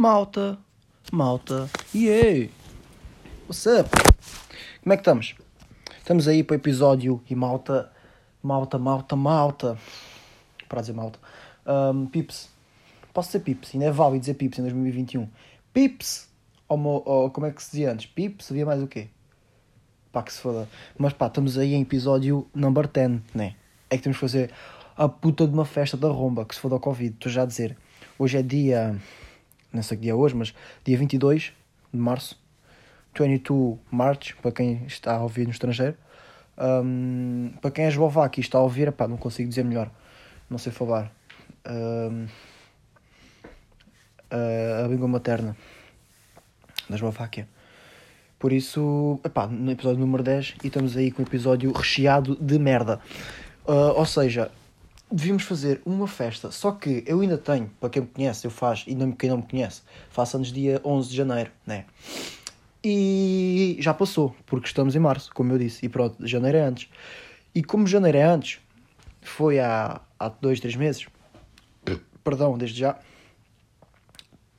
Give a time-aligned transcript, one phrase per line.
[0.00, 0.58] Malta,
[1.12, 2.50] malta, yeah!
[3.46, 3.90] What's up?
[4.82, 5.34] Como é que estamos?
[5.98, 7.92] Estamos aí para o episódio e malta,
[8.42, 9.78] malta, malta, malta.
[10.66, 11.18] Para dizer malta.
[11.66, 12.48] Um, pips.
[13.12, 13.74] Posso dizer pips?
[13.74, 15.28] Ainda é válido dizer pips em 2021.
[15.70, 16.30] Pips!
[16.66, 18.06] Ou, ou como é que se dizia antes?
[18.06, 18.50] Pips?
[18.50, 19.08] Havia mais o quê?
[20.10, 20.66] Pá, que se foda.
[20.96, 23.54] Mas pá, estamos aí em episódio number 10, né?
[23.90, 24.50] É que temos que fazer
[24.96, 27.12] a puta de uma festa da romba, que se foda ao Covid.
[27.12, 27.76] Estou já a dizer.
[28.18, 28.98] Hoje é dia.
[29.72, 31.52] Não sei que dia é hoje, mas dia 22
[31.92, 32.38] de março.
[33.18, 35.96] 22 March, para quem está a ouvir no estrangeiro.
[36.58, 39.90] Um, para quem é eslovaco e está a ouvir, pá, não consigo dizer melhor.
[40.48, 41.12] Não sei falar.
[41.68, 42.26] Um,
[44.30, 45.56] a língua materna
[46.88, 47.48] da Eslováquia.
[48.38, 52.58] Por isso, epá, no episódio número 10 e estamos aí com um episódio recheado de
[52.58, 53.00] merda.
[53.66, 54.50] Ah, ou seja,
[55.10, 58.88] devíamos fazer uma festa, só que eu ainda tenho, para quem me conhece, eu faço,
[58.88, 61.84] e não, quem não me conhece, faço anos dia 11 de janeiro, né?
[62.82, 66.88] E já passou, porque estamos em março, como eu disse, e pronto, janeiro é antes.
[67.54, 68.60] E como janeiro é antes,
[69.20, 71.06] foi há, há dois, três meses,
[72.22, 72.98] perdão, desde já,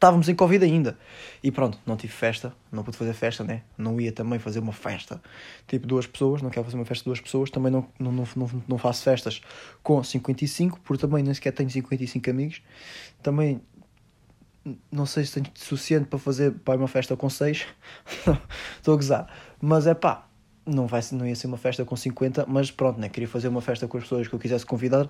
[0.02, 0.98] estávamos em Covid ainda.
[1.44, 3.62] E pronto, não tive festa, não pude fazer festa, né?
[3.78, 5.22] Não ia também fazer uma festa
[5.68, 8.64] tipo duas pessoas, não quero fazer uma festa de duas pessoas, também não, não, não,
[8.68, 9.42] não, faço festas
[9.84, 12.64] com 55, porque também nem sequer tenho 55 amigos.
[13.22, 13.62] Também
[14.92, 17.68] não sei se tenho suficiente para fazer para uma festa com 6.
[18.78, 19.28] Estou a gozar.
[19.62, 20.28] Mas é pá,
[20.66, 23.08] não, vai, não ia ser uma festa com 50, mas pronto, né?
[23.08, 25.08] Queria fazer uma festa com as pessoas que eu quisesse convidar,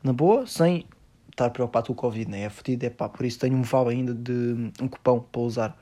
[0.00, 0.86] na boa, sem
[1.38, 2.42] estar preocupado com o Covid, né?
[2.42, 5.78] É fodido, é pá, por isso tenho um vale ainda de um cupão para usar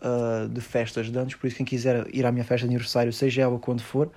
[0.00, 3.12] ah, de festas de anos, por isso quem quiser ir à minha festa de aniversário,
[3.12, 4.10] seja ela quando for,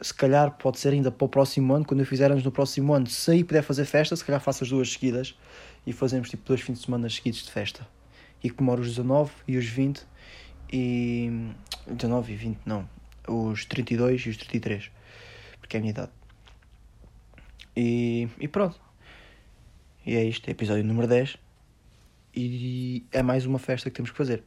[0.00, 2.94] se calhar pode ser ainda para o próximo ano, quando eu fizer anos no próximo
[2.94, 5.36] ano, se aí puder fazer festa, se calhar faço as duas seguidas
[5.84, 7.86] e fazemos tipo dois fins de semana seguidos de festa.
[8.44, 10.06] E comemoro os 19 e os 20
[10.72, 11.50] e
[11.88, 12.88] 19 e 20 não,
[13.26, 14.90] os 32 e os 33,
[15.58, 16.12] porque é a minha idade.
[17.76, 18.87] E, e pronto.
[20.08, 21.36] E é isto, é episódio número 10
[22.34, 24.42] e é mais uma festa que temos que fazer.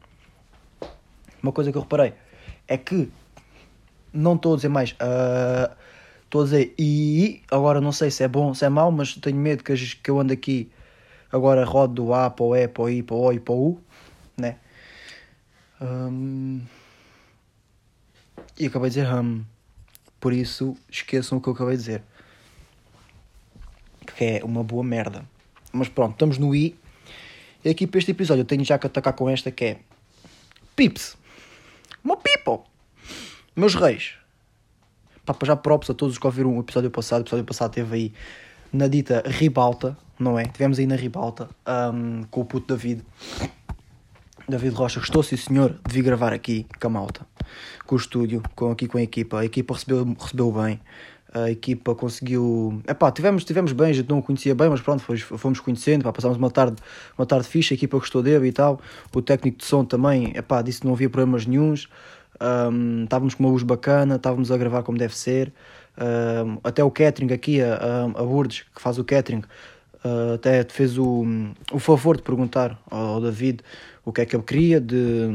[1.43, 2.15] Uma coisa que eu reparei
[2.67, 3.11] é que
[4.11, 4.95] não estou a dizer mais.
[4.99, 5.77] ah,
[6.23, 9.37] Estou a dizer e agora não sei se é bom, se é mau, mas tenho
[9.37, 10.71] medo que, que eu ando aqui
[11.31, 13.53] agora rodo do A para o E, para o I, para o O e para
[13.53, 13.81] o U,
[14.35, 14.57] né?
[15.79, 16.61] Hum,
[18.57, 19.45] e acabei de dizer hum.
[20.19, 22.03] Por isso esqueçam o que eu acabei de dizer.
[24.17, 25.23] Que é uma boa merda.
[25.71, 26.75] Mas pronto, estamos no I.
[27.63, 29.79] E aqui para este episódio eu tenho já que atacar com esta que é
[30.75, 31.17] Pips.
[32.03, 32.65] Uma people.
[33.55, 34.13] Meus reis.
[35.25, 37.19] Pá, já props a todos os que ouviram o episódio passado.
[37.19, 38.13] O episódio passado teve aí
[38.73, 40.45] na dita Ribalta, não é?
[40.45, 43.03] Tivemos aí na Ribalta ahm, com o puto David.
[44.49, 47.25] David Rocha, gostou sim senhor de vir gravar aqui com a malta,
[47.85, 49.39] com o estúdio, com, aqui com a equipa.
[49.39, 50.79] A equipa recebeu, recebeu bem,
[51.33, 52.81] a equipa conseguiu.
[52.87, 56.11] Epá, tivemos, tivemos bem, a gente não o conhecia bem, mas pronto, fomos, fomos conhecendo,
[56.11, 56.77] passámos uma tarde,
[57.17, 58.81] uma tarde fixe, a equipa gostou dele e tal.
[59.13, 61.87] O técnico de som também, epá, disse que não havia problemas nenhuns.
[62.39, 65.53] Ahm, estávamos com uma luz bacana, estávamos a gravar como deve ser.
[65.97, 69.43] Ahm, até o catering aqui, a, a, Lourdes, que faz o catering,
[70.03, 71.25] ah, até fez o,
[71.71, 73.61] o favor de perguntar ao David
[74.03, 75.27] o que é que ele queria de,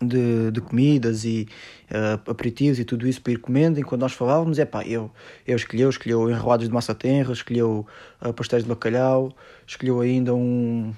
[0.00, 1.48] de, de comidas e
[1.90, 3.78] ah, aperitivos e tudo isso para ir comendo.
[3.78, 5.10] Enquanto nós falávamos, é pá, eu,
[5.46, 7.86] eu escolheu, escolheu enrolados de massa tenra, escolheu
[8.20, 9.32] ah, pastéis de bacalhau,
[9.66, 10.92] escolheu ainda um,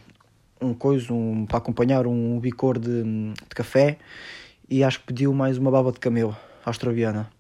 [0.61, 3.99] um coisa um, para acompanhar um licor de, de café
[4.69, 7.31] e acho que pediu mais uma baba de camelo australiana.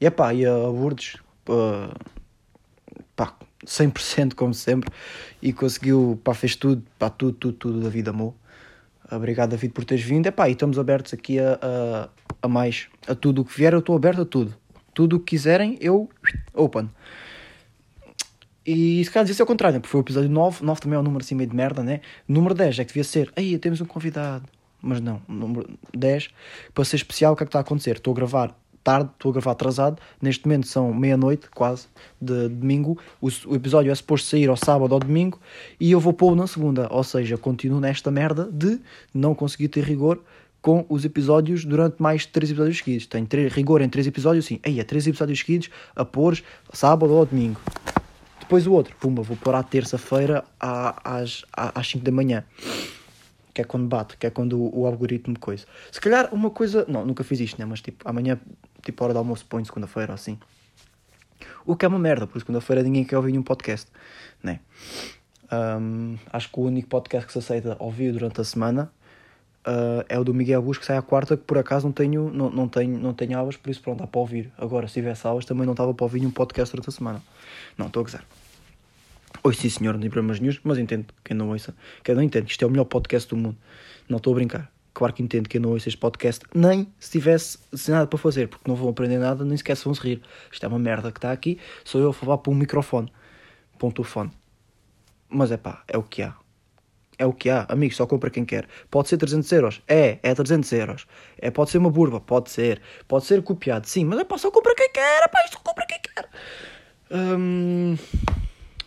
[0.00, 1.94] E epá, e a Lourdes, pá,
[3.16, 4.90] pá, 100% como sempre,
[5.40, 8.36] e conseguiu, pá, fez tudo, pá, tudo, tudo, tudo, David amou.
[9.14, 10.26] Obrigado, David, por teres vindo.
[10.26, 12.08] Epá, e estamos abertos aqui a, a,
[12.40, 14.56] a mais, a tudo o que vier, eu estou aberto a tudo.
[14.94, 16.08] Tudo o que quiserem, eu,
[16.54, 16.88] open.
[18.64, 19.80] E se calhar devia ser o contrário, né?
[19.80, 22.00] porque foi o episódio 9, 9 também é um número assim meio de merda, né?
[22.26, 24.44] Número 10 é que devia ser, aí temos um convidado.
[24.80, 26.30] Mas não, número 10,
[26.72, 27.96] para ser especial, o que é que está a acontecer?
[27.96, 31.86] Estou a gravar tarde, estou a gravar atrasado, neste momento são meia-noite, quase,
[32.20, 32.98] de domingo.
[33.20, 35.40] O, o episódio é suposto sair ao sábado ou domingo
[35.78, 36.88] e eu vou pô-lo na segunda.
[36.90, 38.80] Ou seja, continuo nesta merda de
[39.14, 40.20] não conseguir ter rigor
[40.60, 43.06] com os episódios durante mais 3 episódios seguidos.
[43.06, 44.60] Tenho três- rigor em 3 episódios, sim.
[44.64, 46.40] Aí, é 3 episódios seguidos a pôr
[46.72, 47.60] sábado ou domingo.
[48.38, 52.44] Depois o outro, pumba, vou pôr à terça-feira às, às 5 da manhã.
[53.54, 55.66] Que é quando bate, que é quando o, o algoritmo coisa.
[55.90, 56.84] Se calhar uma coisa.
[56.88, 57.64] Não, nunca fiz isto, né?
[57.66, 58.38] Mas tipo, amanhã,
[58.82, 60.38] tipo, hora do almoço, põe segunda-feira assim.
[61.64, 63.90] O que é uma merda, porque segunda-feira ninguém quer ouvir nenhum podcast,
[64.42, 64.60] né?
[65.52, 68.90] Um, acho que o único podcast que se aceita ouvir durante a semana
[69.66, 72.30] uh, é o do Miguel Bush, que sai à quarta, que por acaso não tenho,
[72.30, 74.52] não, não tenho, não tenho aulas, por isso pronto, dá para ouvir.
[74.56, 77.22] Agora, se tivesse aulas, também não estava para ouvir nenhum podcast durante a semana.
[77.76, 78.24] Não, estou a gozar.
[79.44, 81.74] Oi, sim senhor, não tem problemas nenhum, mas entendo quem não ouça.
[82.04, 83.56] Quem não entende, isto é o melhor podcast do mundo.
[84.08, 84.72] Não estou a brincar.
[84.94, 88.18] Claro que entendo que eu não ouço este podcast, nem se tivesse sem nada para
[88.20, 90.22] fazer, porque não vão aprender nada, nem sequer se vão se rir.
[90.52, 93.12] Isto é uma merda que está aqui, sou eu a falar para um microfone,
[93.76, 94.30] para um telefone.
[95.28, 96.36] Mas é pá, é o que há.
[97.18, 98.68] É o que há, amigos, só compra quem quer.
[98.90, 101.06] Pode ser 300 euros, é, é 300 euros.
[101.36, 102.80] É, pode ser uma burba, pode ser.
[103.08, 105.84] Pode ser copiado, sim, mas é pá, só compra quem quer, é pá, só compra
[105.84, 106.28] quem quer.
[107.10, 107.96] Hum,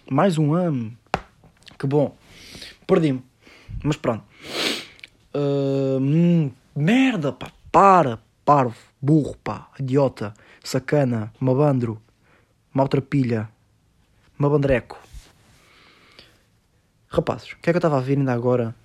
[0.10, 0.96] mais um ano.
[1.78, 2.16] Que bom.
[2.88, 3.24] Perdi-me.
[3.84, 4.24] Mas pronto.
[5.36, 7.52] Hum, merda, pá.
[7.72, 9.70] Para, parvo, burro, pá.
[9.80, 12.02] Idiota, sacana, mabandro,
[12.74, 13.50] maltrapilha,
[14.38, 14.98] mabandreco.
[17.10, 18.76] Rapazes, o que é que eu estava a ver ainda agora?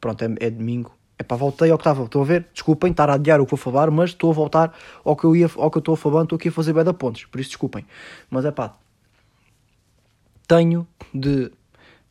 [0.00, 0.92] Pronto, é, é domingo.
[1.18, 2.04] É pá, voltei ao que estava.
[2.04, 2.48] Estão a ver?
[2.52, 5.36] Desculpem estar a adiar o que vou falar, mas estou a voltar ao que eu
[5.36, 7.24] ia, ao que eu estou a falar, estou aqui a fazer bem da pontes.
[7.26, 7.86] Por isso desculpem.
[8.30, 8.74] Mas é pá,
[10.52, 11.50] tenho de.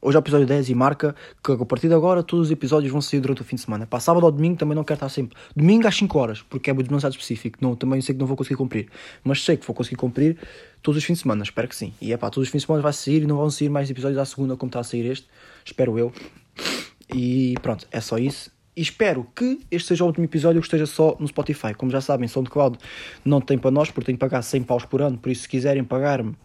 [0.02, 2.92] Hoje é o episódio 10 e marca que a partir de agora todos os episódios
[2.92, 3.86] vão sair durante o fim de semana.
[3.86, 5.38] Para sábado ou domingo também não quero estar sempre.
[5.56, 7.60] Domingo às 5 horas, porque é demasiado específico.
[7.62, 8.88] Não, também sei que não vou conseguir cumprir.
[9.24, 10.40] Mas sei que vou conseguir cumprir
[10.82, 11.44] todos os fins de semana.
[11.44, 11.94] Espero que sim.
[12.02, 13.92] E é pá, todos os fins de semana vai sair e não vão sair mais
[13.92, 15.28] episódios à segunda como está a sair este.
[15.64, 16.12] Espero eu.
[17.14, 18.50] E pronto, é só isso.
[18.76, 21.76] E espero que este seja o último episódio que esteja só no Spotify.
[21.76, 22.80] Como já sabem, SoundCloud
[23.24, 25.20] não tem para nós, porque tenho que pagar 100 paus por ano.
[25.20, 26.36] Por isso, se quiserem pagar-me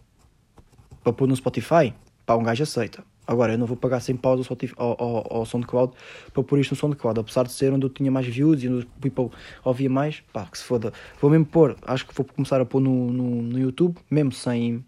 [1.07, 1.93] para pôr no Spotify,
[2.25, 3.01] pá, um gajo aceita.
[3.25, 5.93] Agora, eu não vou pagar 100 paus ao, Spotify, ao, ao, ao SoundCloud
[6.33, 7.19] para pôr isto no SoundCloud.
[7.21, 9.31] Apesar de ser onde eu tinha mais views e onde o people
[9.63, 10.91] ouvia mais, pá, que se foda.
[11.21, 14.83] Vou mesmo pôr, acho que vou começar a pôr no, no, no YouTube, mesmo sem,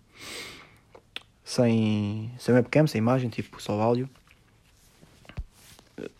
[1.42, 4.10] sem, sem webcam, sem imagem, tipo, só áudio.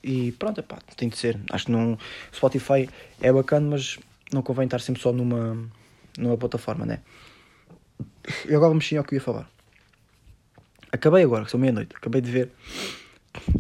[0.02, 1.38] E pronto, pá, tem de ser.
[1.52, 1.98] Acho que não.
[2.34, 2.90] Spotify
[3.22, 4.00] é bacana, mas
[4.32, 5.58] não convém estar sempre só numa,
[6.18, 7.00] numa plataforma, né?
[8.48, 9.59] E agora mexi ao que eu ia falar.
[10.92, 12.52] Acabei agora, que são meia-noite, acabei de ver.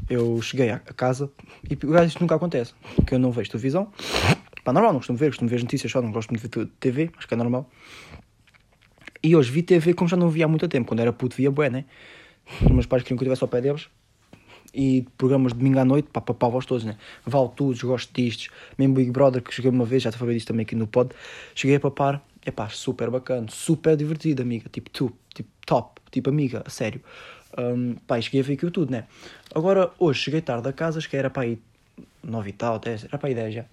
[0.09, 1.31] Eu cheguei à casa
[1.69, 1.73] e
[2.05, 2.73] isto nunca acontece,
[3.05, 3.91] que eu não vejo televisão.
[4.63, 6.69] Pá, normal, não costumo ver, costumo ver as notícias só, não gosto muito de ver
[6.79, 7.69] TV, acho que é normal.
[9.21, 11.51] E hoje vi TV como já não via há muito tempo, quando era puto via
[11.51, 11.85] bué, né?
[12.61, 13.89] Os meus pais queriam que eu estivesse ao pé deles.
[14.73, 16.97] E programas de domingo à noite, pá, para vós todos, né?
[17.25, 18.49] Vale tudo, gosto distos.
[18.77, 21.13] Mesmo Big Brother, que cheguei uma vez, já te falei disto também aqui no pod.
[21.55, 24.69] Cheguei a papar, é pá, super bacana, super divertido, amiga.
[24.69, 27.01] Tipo, tu, tipo, top, tipo, amiga, a sério.
[27.57, 29.05] Um, pá, cheguei a ver aquilo tudo, né?
[29.53, 31.59] Agora, hoje, cheguei tarde a casa, acho que era para aí
[32.23, 33.65] 9 e tal, 10, era para aí 10 já.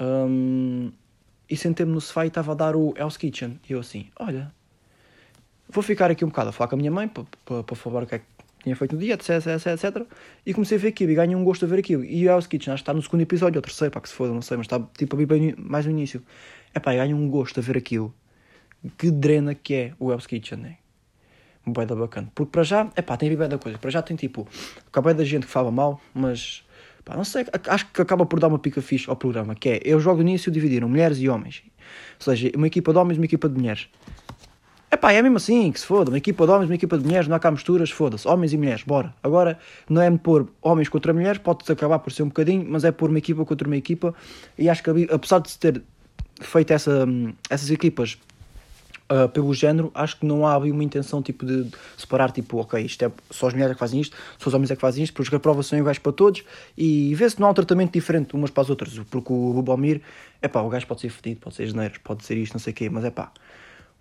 [0.00, 0.90] Um,
[1.48, 3.60] e sentei-me no sofá e estava a dar o Hell's Kitchen.
[3.68, 4.52] E eu assim, olha,
[5.68, 8.02] vou ficar aqui um bocado a falar com a minha mãe para, para, para falar
[8.04, 8.24] o que é que
[8.62, 10.06] tinha feito no dia, etc, etc, etc.
[10.46, 12.04] E comecei a ver aquilo e ganhei um gosto a ver aquilo.
[12.04, 14.14] E o Hell's Kitchen, acho que está no segundo episódio, ou terceiro, pá, que se
[14.14, 16.22] foda, não sei, mas está tipo a bem mais no início.
[16.72, 18.14] É pá, ganho um gosto a ver aquilo.
[18.98, 20.76] Que drena que é o Hell's Kitchen, né?
[21.66, 22.30] Bué da bacana.
[22.34, 23.78] Porque para já, é pá, tem bué da coisa.
[23.78, 24.46] Para já tem tipo,
[24.86, 26.62] acabei da gente que fala mal, mas
[27.04, 29.80] pá, não sei, acho que acaba por dar uma pica fixe ao programa, que é,
[29.84, 31.62] eu jogo no início dividiram mulheres e homens.
[32.18, 33.88] Ou seja, uma equipa de homens e uma equipa de mulheres.
[34.90, 36.10] É pá, é mesmo assim, que se foda.
[36.10, 38.28] Uma equipa de homens, uma equipa de mulheres, não há cá misturas, foda-se.
[38.28, 39.12] Homens e mulheres, bora.
[39.22, 39.58] Agora,
[39.90, 43.10] não é pôr homens contra mulheres, pode acabar por ser um bocadinho, mas é pôr
[43.10, 44.14] uma equipa contra uma equipa.
[44.56, 45.82] E acho que, apesar de se ter
[46.40, 47.08] feito essa,
[47.50, 48.18] essas equipas
[49.10, 52.80] uh, pelo género, acho que não há ali uma intenção tipo de separar, tipo, ok,
[52.80, 55.04] isto é só as mulheres é que fazem isto, só os homens é que fazem
[55.04, 56.42] isto, porque as provas são iguais para todos
[56.76, 60.00] e vê se não há um tratamento diferente umas para as outras, porque o Lubomir,
[60.40, 62.72] é pá, o gajo pode ser fedido, pode ser janeiro, pode ser isto, não sei
[62.72, 63.32] o quê, mas é pá,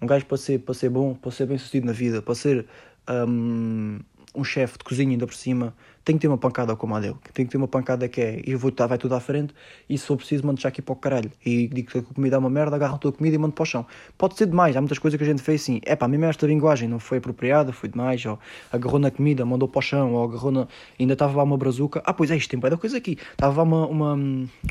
[0.02, 2.66] um gajo para ser, para ser bom, para ser bem sucedido na vida, para ser
[3.10, 4.00] um,
[4.36, 5.74] um chefe de cozinha ainda por cima,
[6.04, 7.16] tem que ter uma pancada como a dele.
[7.34, 9.54] Tem que ter uma pancada que é, eu vou estar, vai tudo à frente,
[9.88, 11.32] e se for preciso, mando já aqui para o caralho.
[11.46, 13.63] E digo que a comida é uma merda, agarro a tua comida e mando para
[13.63, 13.86] o chão.
[14.18, 16.46] Pode ser demais, há muitas coisas que a gente fez assim, é pá, mesmo esta
[16.46, 18.40] linguagem não foi apropriada, foi demais, ou
[18.72, 20.68] agarrou na comida, mandou para o chão, ou agarrou na.
[21.00, 22.02] ainda estava lá uma brazuca.
[22.06, 23.18] Ah, pois é, isto tem da coisa aqui.
[23.32, 24.13] Estava lá uma, uma,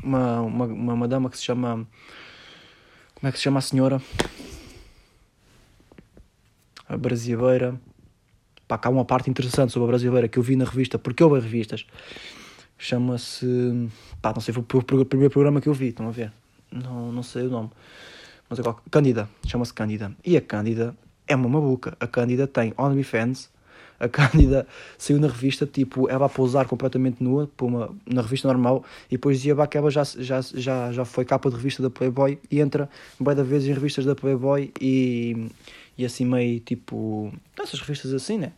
[0.03, 1.87] uma, uma, uma, uma dama que se chama.
[3.15, 4.03] Como é que se chama a senhora?
[6.89, 7.81] A brasileira
[8.79, 11.41] Pá, uma parte interessante sobre a brasileira que eu vi na revista, porque eu vi
[11.41, 11.87] revistas.
[12.79, 13.47] Chama-se.
[14.21, 16.33] Pá, não sei, foi o primeiro programa que eu vi, estão a ver?
[16.71, 17.71] Não, não sei o nome.
[18.49, 18.81] Mas é qual...
[18.91, 20.13] Cândida, chama-se Cândida.
[20.25, 21.97] E a Cândida é uma maluca.
[22.01, 23.51] A Cândida tem OnlyFans.
[24.01, 24.67] A Cândida
[24.99, 29.13] saiu na revista, tipo, ela a pousar completamente nua, por uma, na revista normal, e
[29.13, 32.61] depois dizia que ela já, já, já, já foi capa de revista da Playboy e
[32.61, 35.47] entra bem da vez em revistas da Playboy e,
[35.97, 37.33] e assim meio tipo.
[37.57, 38.53] essas revistas assim, né?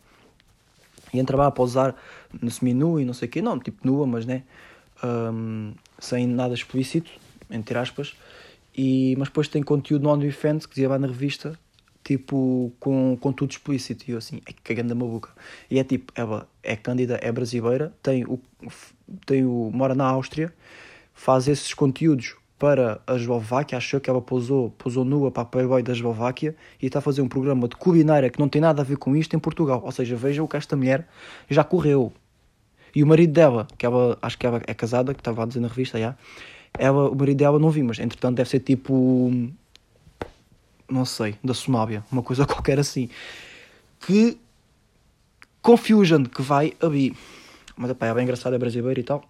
[1.15, 1.95] E entrava a pausar
[2.41, 4.43] no semi-nu e não sei o quê, não, tipo nua, mas né,
[5.03, 7.11] um, sem nada explícito,
[7.49, 8.15] entre aspas.
[8.77, 11.57] E, mas depois tem conteúdo no OnlyFans que dizia lá na revista,
[12.03, 14.05] tipo, com conteúdo explícito.
[14.07, 15.29] E eu assim, é cagando a boca.
[15.69, 18.39] E é tipo, ela é cândida, é brasileira, tem o,
[19.25, 20.53] tem o, mora na Áustria,
[21.13, 25.83] faz esses conteúdos para a Eslováquia, achou que ela pousou, pousou nua para a Playboy
[25.83, 28.85] da Eslováquia e está a fazer um programa de culinária que não tem nada a
[28.85, 29.81] ver com isto em Portugal.
[29.83, 31.07] Ou seja, vejam que esta mulher
[31.49, 32.13] já correu.
[32.95, 35.59] E o marido dela, que ela, acho que ela é casada, que estava a dizer
[35.59, 36.15] na revista, já,
[36.77, 39.31] ela, o marido dela não vi, mas entretanto deve ser tipo,
[40.89, 43.09] não sei, da Somália, uma coisa qualquer assim.
[43.99, 44.37] Que
[45.65, 47.15] Confusion que vai abrir.
[47.75, 49.27] Mas epá, é bem engraçado, é brasileiro e tal.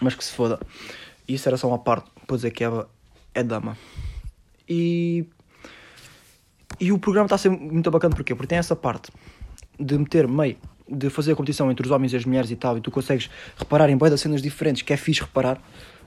[0.00, 0.60] Mas que se foda.
[1.28, 2.88] Isso era só uma parte, para dizer que ela
[3.34, 3.76] é dama.
[4.68, 5.26] E.
[6.78, 8.34] E o programa está a ser muito bacana porquê?
[8.34, 9.10] Porque tem essa parte
[9.78, 10.56] de meter meio,
[10.88, 13.30] de fazer a competição entre os homens e as mulheres e tal, e tu consegues
[13.56, 15.60] reparar em boas cenas diferentes, que é fixe reparar.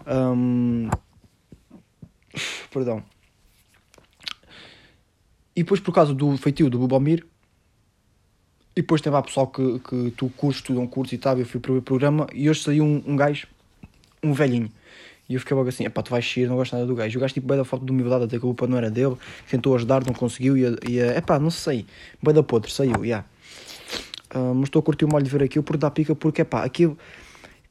[0.06, 0.90] Um...
[2.72, 3.04] Perdão.
[5.56, 7.26] E depois, por causa do feitio do Bubomir,
[8.76, 11.46] e depois tem lá pessoal que, que tu curtes, tu não curtes e tal, eu
[11.46, 13.48] fui para o programa, e hoje saiu um, um gajo,
[14.24, 14.72] um velhinho,
[15.30, 17.18] e eu fiquei logo assim, epá, tu vais sair, não gosto nada do gajo.
[17.18, 19.16] O gajo tipo, bem da foto de humildade, até que a culpa não era dele,
[19.50, 21.86] tentou ajudar, não conseguiu, e, e epá, não sei,
[22.22, 23.04] bem da podre, saiu, já.
[23.04, 23.26] Yeah.
[24.34, 26.64] Uh, mas estou a curtir o molho de ver aquilo por dar pica, porque, epá,
[26.64, 26.98] aquilo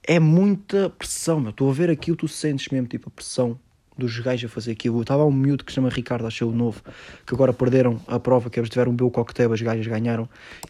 [0.07, 1.51] é muita pressão, meu.
[1.51, 3.59] Estou a ver aquilo, tu sentes mesmo, tipo, a pressão
[3.97, 5.01] dos gajos a fazer aquilo.
[5.03, 6.81] Estava um miúdo que se chama Ricardo, achei o novo,
[7.27, 10.29] que agora perderam a prova, que eles tiveram um belo coquetel, as gajas ganharam,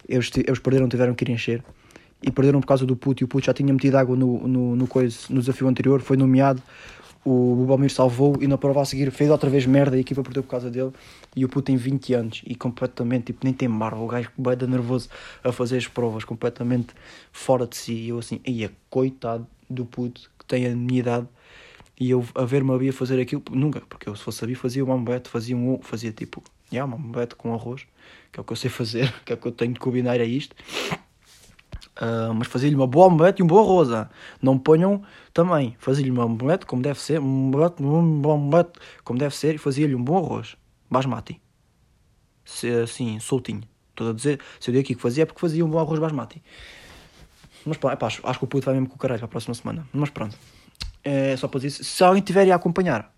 [0.08, 1.62] eles, eles perderam, tiveram que ir encher.
[2.22, 4.76] E perderam por causa do puto, e o puto já tinha metido água no, no,
[4.76, 6.60] no, coisa, no desafio anterior, foi nomeado,
[7.24, 10.22] o Bubomir salvou e na prova a seguir fez outra vez merda e a equipa
[10.22, 10.92] perdeu por causa dele.
[11.36, 14.00] E o puto tem 20 anos e completamente, tipo, nem tem barba.
[14.00, 15.08] O gajo vai dar nervoso
[15.44, 16.94] a fazer as provas, completamente
[17.30, 17.92] fora de si.
[17.92, 21.28] E eu assim, ia coitado do puto que tem a minha idade
[22.00, 24.94] e eu a ver-me a fazer aquilo, nunca, porque eu se fosse a fazia uma
[24.94, 27.86] omelete, fazia um fazia tipo, yeah, uma omelete com arroz,
[28.30, 30.20] que é o que eu sei fazer, que é o que eu tenho de combinar
[30.20, 30.54] a isto.
[32.00, 33.82] Uh, mas fazia-lhe uma boa omelete e um bom.
[33.92, 34.08] Ah.
[34.40, 35.02] Não ponham
[35.32, 35.76] também.
[35.78, 39.94] Fazia-lhe uma omelete como deve ser, um omelete, um omelete como deve ser e fazia-lhe
[39.94, 40.56] um bom arroz.
[40.88, 41.40] Basmati.
[42.44, 43.62] Se, assim, soltinho.
[43.90, 45.98] Estou a dizer, se eu digo aqui que fazia é porque fazia um bom arroz
[45.98, 46.40] basmati.
[47.66, 49.28] Mas pronto, epá, acho, acho que o puto vai mesmo com o caralho para a
[49.28, 49.86] próxima semana.
[49.92, 50.38] Mas pronto.
[51.02, 53.12] É só para dizer, se alguém tiver a acompanhar,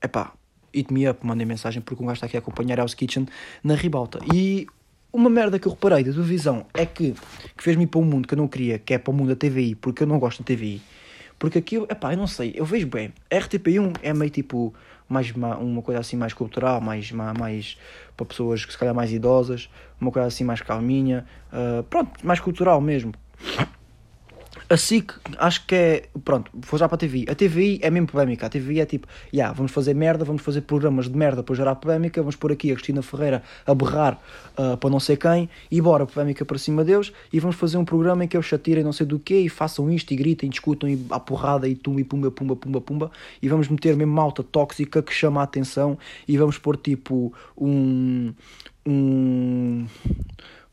[0.00, 0.32] é pá,
[0.72, 3.26] hit me up, mandem mensagem porque um gajo está aqui a acompanhar House Kitchen
[3.64, 4.20] na ribalta.
[4.32, 4.66] E
[5.12, 7.12] uma merda que eu reparei da televisão é que,
[7.56, 9.28] que fez-me ir para um mundo que eu não queria, que é para o mundo
[9.28, 10.80] da TVI, porque eu não gosto da TVI.
[11.38, 13.12] Porque aquilo, é pá, eu não sei, eu vejo bem.
[13.30, 14.72] A RTP1 é meio tipo
[15.08, 17.78] mais uma, uma coisa assim mais cultural, mais, mais, mais
[18.16, 19.68] para pessoas que se calhar mais idosas,
[20.00, 23.12] uma coisa assim mais calminha, uh, pronto, mais cultural mesmo.
[24.72, 26.08] A SIC, acho que é.
[26.24, 27.26] Pronto, vou já para a TVI.
[27.28, 28.46] A TVI é mesmo polémica.
[28.46, 31.54] A TVI é tipo, já, yeah, vamos fazer merda, vamos fazer programas de merda para
[31.54, 34.18] gerar polémica, vamos pôr aqui a Cristina Ferreira a berrar
[34.56, 37.84] uh, para não sei quem, e bora, polémica para cima deles, e vamos fazer um
[37.84, 40.50] programa em que eles chatirem não sei do quê, e façam isto, e gritem, e
[40.50, 43.10] discutam, e a porrada, e tum, e pumba, pumba, pumba, pumba,
[43.42, 48.32] e vamos meter mesmo malta tóxica que chama a atenção, e vamos pôr tipo um.
[48.86, 49.86] um.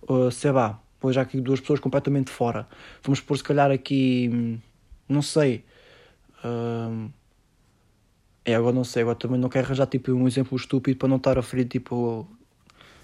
[0.08, 2.68] Uh, sei lá pôs já aqui duas pessoas completamente fora.
[3.04, 4.60] Vamos pôr se calhar aqui,
[5.08, 5.64] não sei.
[6.44, 7.10] Uh,
[8.46, 11.18] é, agora não sei, agora também não quero arranjar tipo um exemplo estúpido para não
[11.18, 12.28] estar a ferir tipo.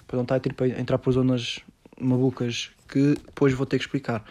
[0.08, 1.60] para não estar tipo, a entrar por zonas
[2.00, 4.24] malucas que depois vou ter que explicar.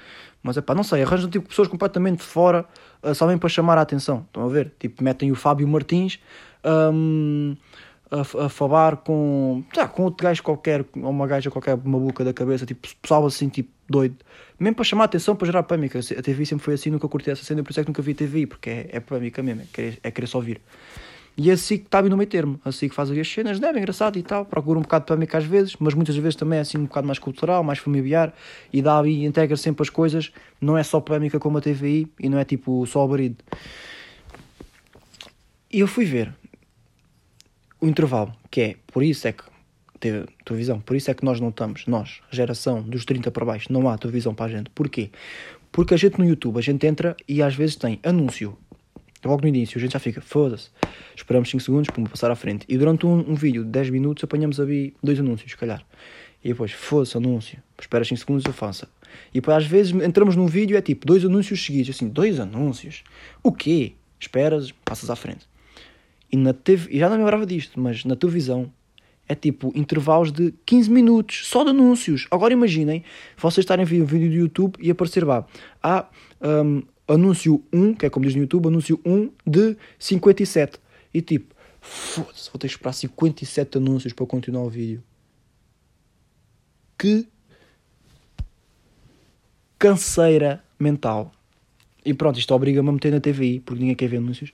[0.42, 2.66] Mas é pá, não sei, arranjam tipo pessoas completamente fora,
[3.02, 4.24] uh, só vêm para chamar a atenção.
[4.26, 4.72] Estão a ver?
[4.78, 6.20] Tipo, metem o Fábio Martins.
[6.64, 7.56] Um,
[8.14, 12.32] a, a falar com, tá, com outro gajo qualquer, ou uma gaja qualquer maluca da
[12.32, 14.16] cabeça, tipo, pessoal assim, tipo, doido.
[14.58, 15.98] Mesmo para chamar a atenção, para gerar polémica.
[15.98, 18.14] A TV sempre foi assim, nunca curti essa cena, por isso é que nunca vi
[18.14, 20.60] TV, porque é, é polémica mesmo, é querer, é querer só ouvir.
[21.36, 24.22] E assim que está no meio termo, assim que faz as cenas, é engraçado e
[24.22, 26.84] tal, procura um bocado de polémica às vezes, mas muitas vezes também é assim um
[26.84, 28.32] bocado mais cultural, mais familiar,
[28.72, 30.30] e dá e integra sempre as coisas,
[30.60, 33.36] não é só polémica como a TVI, e não é tipo só o barido.
[35.72, 36.32] E eu fui ver,
[37.84, 39.44] o intervalo, que é, por isso é que
[40.00, 43.70] teve televisão, por isso é que nós não estamos, nós, geração dos 30 para baixo,
[43.72, 44.70] não há televisão para a gente.
[44.70, 45.10] Porquê?
[45.70, 48.56] Porque a gente no YouTube, a gente entra e às vezes tem anúncio.
[49.22, 50.70] Logo no início, a gente já fica, foda-se.
[51.14, 52.64] Esperamos 5 segundos para passar à frente.
[52.68, 55.84] E durante um, um vídeo de 10 minutos apanhamos ali dois anúncios, se calhar.
[56.42, 57.58] E depois, foda-se, anúncio.
[57.80, 58.86] Esperas 5 segundos, eu faço.
[59.30, 61.96] E depois às vezes entramos num vídeo é tipo, dois anúncios seguidos.
[61.96, 63.02] Assim, dois anúncios?
[63.42, 63.92] O quê?
[64.20, 65.46] Esperas, passas à frente.
[66.34, 68.68] E, na TV, e já não me lembrava disto, mas na televisão
[69.28, 72.26] é tipo intervalos de 15 minutos só de anúncios.
[72.28, 73.04] Agora imaginem
[73.36, 75.46] vocês estarem a ver um vídeo do YouTube e aparecer lá.
[75.80, 76.08] Há
[76.42, 80.80] um, anúncio 1, que é como diz no YouTube, anúncio 1 de 57.
[81.14, 85.04] E tipo, foda-se, vou ter que esperar 57 anúncios para continuar o vídeo.
[86.98, 87.28] Que
[89.78, 91.30] canseira mental.
[92.04, 94.52] E pronto, isto obriga-me a meter na TVI, porque ninguém quer ver anúncios.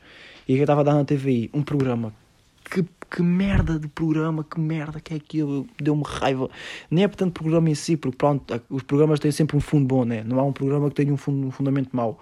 [0.50, 2.12] E eu estava a dar na TVI um programa.
[2.64, 6.50] Que, que merda de programa, que merda que é aquilo, deu-me raiva.
[6.90, 10.04] Nem é portanto programa em si, porque pronto, os programas têm sempre um fundo bom,
[10.04, 10.24] né?
[10.24, 12.20] Não há um programa que tenha um, fundo, um fundamento mau.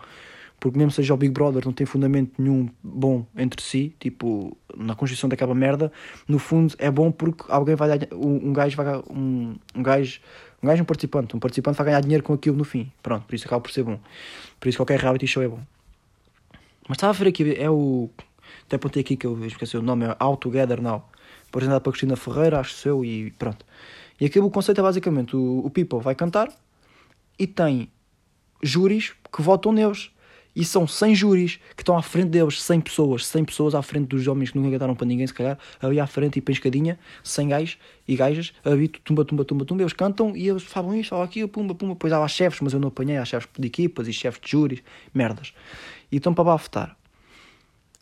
[0.61, 4.95] Porque mesmo seja o Big Brother, não tem fundamento nenhum bom entre si, tipo, na
[4.95, 5.91] construção daquela merda,
[6.29, 10.21] no fundo é bom porque alguém vai dar, um, um gajo vai um, um gajo
[10.63, 12.93] um gajo um participante, um participante vai ganhar dinheiro com aquilo no fim.
[13.03, 13.99] Pronto, por isso acaba por ser bom.
[14.61, 15.61] Por isso qualquer reality show é bom.
[16.89, 18.09] Mas estava a ver aqui, é o.
[18.67, 21.07] Até apontei aqui que eu esqueci o nome, é All Together Now.
[21.49, 23.65] Apresentado para Cristina Ferreira, acho seu, e pronto.
[24.19, 26.49] E aqui o conceito é basicamente: o, o People vai cantar
[27.39, 27.91] e tem
[28.63, 30.11] júris que votam neles.
[30.57, 34.09] E são 100 júris que estão à frente deles, 100 pessoas, 100 pessoas à frente
[34.09, 37.49] dos homens que nunca cantaram para ninguém, se calhar, ali à frente e pescadinha, 100
[37.49, 37.79] gajos
[38.09, 41.49] e gajas, ali tumba, tumba, tumba, tumba, eles cantam e eles falam isto, falam aquilo,
[41.49, 44.13] pumba, pumba, depois há lá chefes, mas eu não apanhei, há chefes de equipas e
[44.13, 44.83] chefes de júris,
[45.15, 45.53] merdas.
[46.11, 46.97] E estão para bafetar.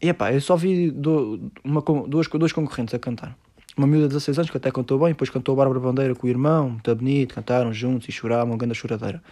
[0.00, 3.36] E epá, eu só vi do, uma, duas, dois concorrentes a cantar.
[3.76, 6.26] Uma miúda de 16 anos que até cantou bem, depois cantou a Bárbara Bandeira com
[6.26, 9.22] o irmão, muito bonito, cantaram juntos e choravam, uma grande choradeira.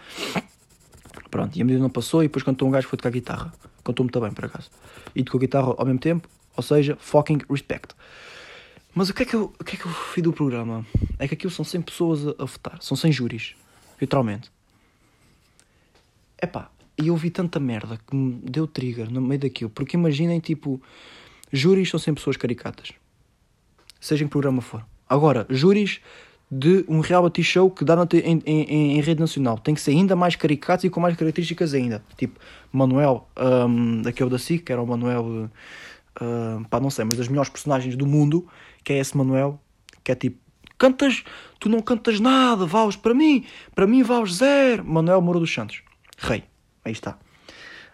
[1.31, 3.53] Pronto, e a medida não passou e depois cantou um gajo que foi tocar guitarra.
[3.83, 4.69] Cantou muito bem, por acaso.
[5.15, 7.95] E tocou guitarra ao mesmo tempo, ou seja, fucking respect.
[8.93, 10.85] Mas o que é que eu, o que é que eu vi do programa?
[11.19, 13.55] É que aquilo são 100 pessoas a, a votar, são 100 júris,
[13.99, 14.51] literalmente.
[16.41, 20.39] Epá, e eu vi tanta merda que me deu trigger no meio daquilo, porque imaginem,
[20.39, 20.81] tipo,
[21.51, 22.93] júris são 100 pessoas caricatas,
[23.99, 24.85] seja em que programa for.
[25.07, 26.01] Agora, júris
[26.49, 29.57] de um reality show que dá em, em, em, rede nacional.
[29.57, 32.03] Tem que ser ainda mais caricatos e com mais características ainda.
[32.17, 32.39] Tipo,
[32.71, 33.27] Manuel,
[33.67, 35.49] um, daquele da SIC, que era o Manuel,
[36.21, 38.47] uh, pá, não sei, mas das melhores personagens do mundo,
[38.83, 39.59] que é esse Manuel,
[40.03, 40.37] que é tipo,
[40.77, 41.23] cantas,
[41.59, 44.85] tu não cantas nada, vales para mim, para mim vales zero.
[44.85, 45.81] Manuel Moura dos Santos,
[46.17, 46.43] rei,
[46.85, 47.17] aí está.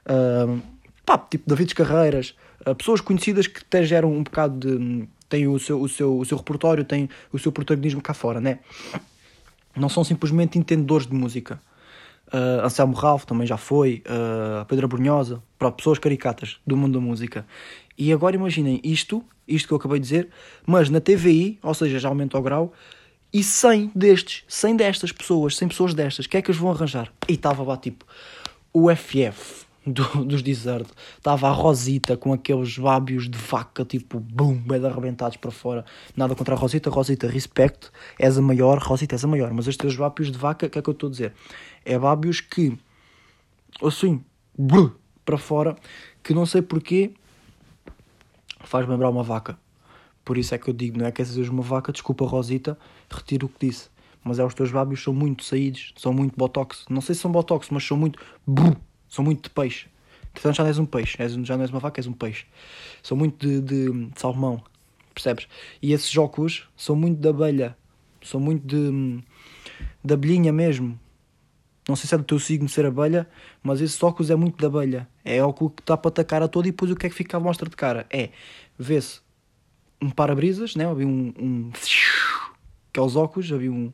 [0.08, 0.62] Um,
[1.06, 2.36] pá, tipo, David Carreiras,
[2.68, 6.26] uh, pessoas conhecidas que até geram um bocado de tem o seu, o seu, o
[6.26, 8.60] seu repertório, tem o seu protagonismo cá fora, né?
[9.74, 11.62] Não são simplesmente entendedores de música.
[12.28, 17.06] Uh, Anselmo Ralph também já foi, uh, Pedro Brunhosa, para pessoas caricatas do mundo da
[17.06, 17.46] música.
[17.98, 20.30] E agora imaginem isto, isto que eu acabei de dizer,
[20.66, 22.74] mas na TVI, ou seja, já aumenta o grau,
[23.34, 27.10] e 100 destes, 100 destas pessoas, 100 pessoas destas, que é que eles vão arranjar?
[27.30, 28.06] E estava lá tipo
[28.74, 30.88] o FF, do, dos Desert.
[31.18, 35.86] Estava a Rosita com aqueles lábios de vaca, tipo, bum, bem arrebentados para fora.
[36.16, 39.52] Nada contra a Rosita, Rosita, respect, és a maior, Rosita, és a maior.
[39.54, 41.34] Mas estes lábios de vaca, o que é que eu estou a dizer?
[41.84, 42.78] É lábios que,
[43.84, 44.24] assim,
[44.58, 44.92] bum,
[45.26, 45.76] para fora,
[46.24, 47.12] que não sei porquê,
[48.60, 49.58] faz lembrar uma vaca.
[50.24, 52.78] Por isso é que eu digo, não é que sejas uma vaca, desculpa Rosita,
[53.10, 53.90] retiro o que disse.
[54.24, 56.86] Mas é os teus lábios são muito saídos, são muito botox.
[56.90, 58.20] Não sei se são botox, mas são muito.
[58.46, 58.76] Brum,
[59.12, 59.88] Sou muito de peixe.
[60.34, 61.22] Portanto, já não és um peixe.
[61.22, 62.46] És, já não és uma vaca, és um peixe.
[63.04, 64.64] Sou muito de, de, de salmão.
[65.14, 65.50] Percebes?
[65.82, 67.78] E esses óculos são muito de abelha.
[68.24, 69.22] São muito de,
[70.02, 70.98] de abelhinha mesmo.
[71.90, 73.28] Não sei se é do teu signo ser abelha,
[73.62, 75.10] mas esse óculos é muito de abelha.
[75.26, 77.36] É óculos que está para atacar a toda e depois o que é que fica
[77.36, 78.06] à mostra de cara?
[78.10, 78.30] É,
[78.80, 79.20] vê-se
[80.02, 80.88] um para-brisas, né?
[80.88, 81.72] um, um...
[82.92, 83.92] que é os óculos, havia um,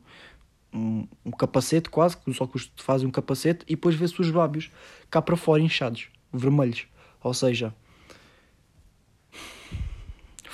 [0.72, 4.70] um, um, capacete quase, que os óculos fazem um capacete, e depois vê-se os lábios
[5.10, 6.86] cá para fora inchados, vermelhos.
[7.22, 7.74] Ou seja,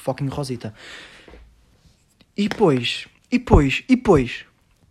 [0.05, 0.75] fucking Rosita.
[2.37, 4.45] E depois, e depois, e depois.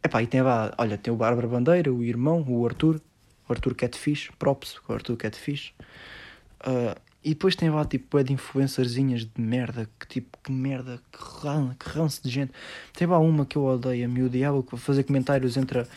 [0.03, 0.41] Epá, e tem,
[0.77, 2.99] olha, tem o Bárbara Bandeira, o irmão, o Arthur,
[3.47, 5.73] o Arthur Catfish, props, o Arthur Catfish.
[6.61, 11.17] Uh, e depois tem lá tipo de influencerzinhas de merda, que tipo, que merda, que,
[11.41, 12.51] ran, que ranço de gente.
[12.91, 15.87] Tem lá uma que eu odeio, a miúda, e ela fazer comentários entre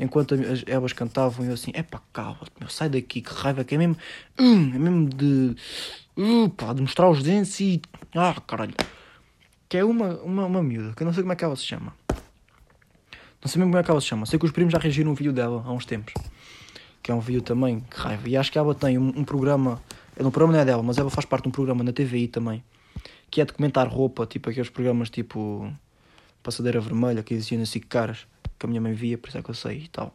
[0.00, 3.62] enquanto as, elas cantavam e eu assim, é pá, cala meu, sai daqui, que raiva,
[3.62, 3.96] que é mesmo,
[4.38, 5.56] hum, é mesmo de,
[6.16, 7.80] uh, de mostrar os dentes e,
[8.14, 8.74] ah, caralho.
[9.68, 11.64] Que é uma, uma, uma miúda, que eu não sei como é que ela se
[11.64, 11.94] chama.
[13.40, 15.12] Não sei mesmo como é que ela se chama, sei que os primos já reagiram
[15.12, 16.12] um vídeo dela há uns tempos.
[17.00, 18.28] Que é um vídeo também, que raiva.
[18.28, 19.82] E acho que ela tem um, um programa
[20.18, 22.62] no programa não é dela, mas ela faz parte de um programa na TVI também,
[23.30, 25.72] que é de comentar roupa, tipo aqueles programas tipo
[26.42, 28.26] Passadeira Vermelha que existiam SIC Caras,
[28.58, 30.12] que a minha mãe via, por isso é que eu sei e tal.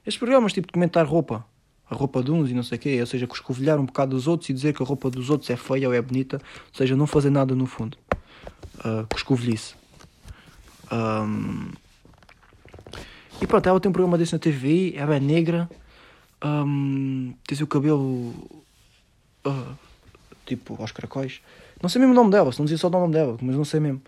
[0.00, 1.44] Estes programas tipo de comentar roupa,
[1.90, 4.26] a roupa de uns e não sei o quê, ou seja, escovilhar um bocado dos
[4.26, 6.94] outros e dizer que a roupa dos outros é feia ou é bonita, ou seja,
[6.94, 7.96] não fazer nada no fundo.
[8.78, 9.74] Uh, escovilhice.
[10.92, 11.70] Um,
[13.40, 15.68] e pronto, ela tem um programa desse na TV, ela é negra,
[16.44, 18.34] um, tem o cabelo
[19.46, 19.76] uh,
[20.46, 21.40] tipo aos caracóis.
[21.80, 23.64] Não sei mesmo o nome dela, se não dizia só o nome dela, mas não
[23.64, 24.02] sei mesmo.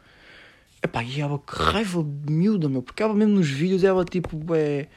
[0.83, 4.89] Epá, e ela que raiva miúda, meu, porque ela mesmo nos vídeos, ela tipo é.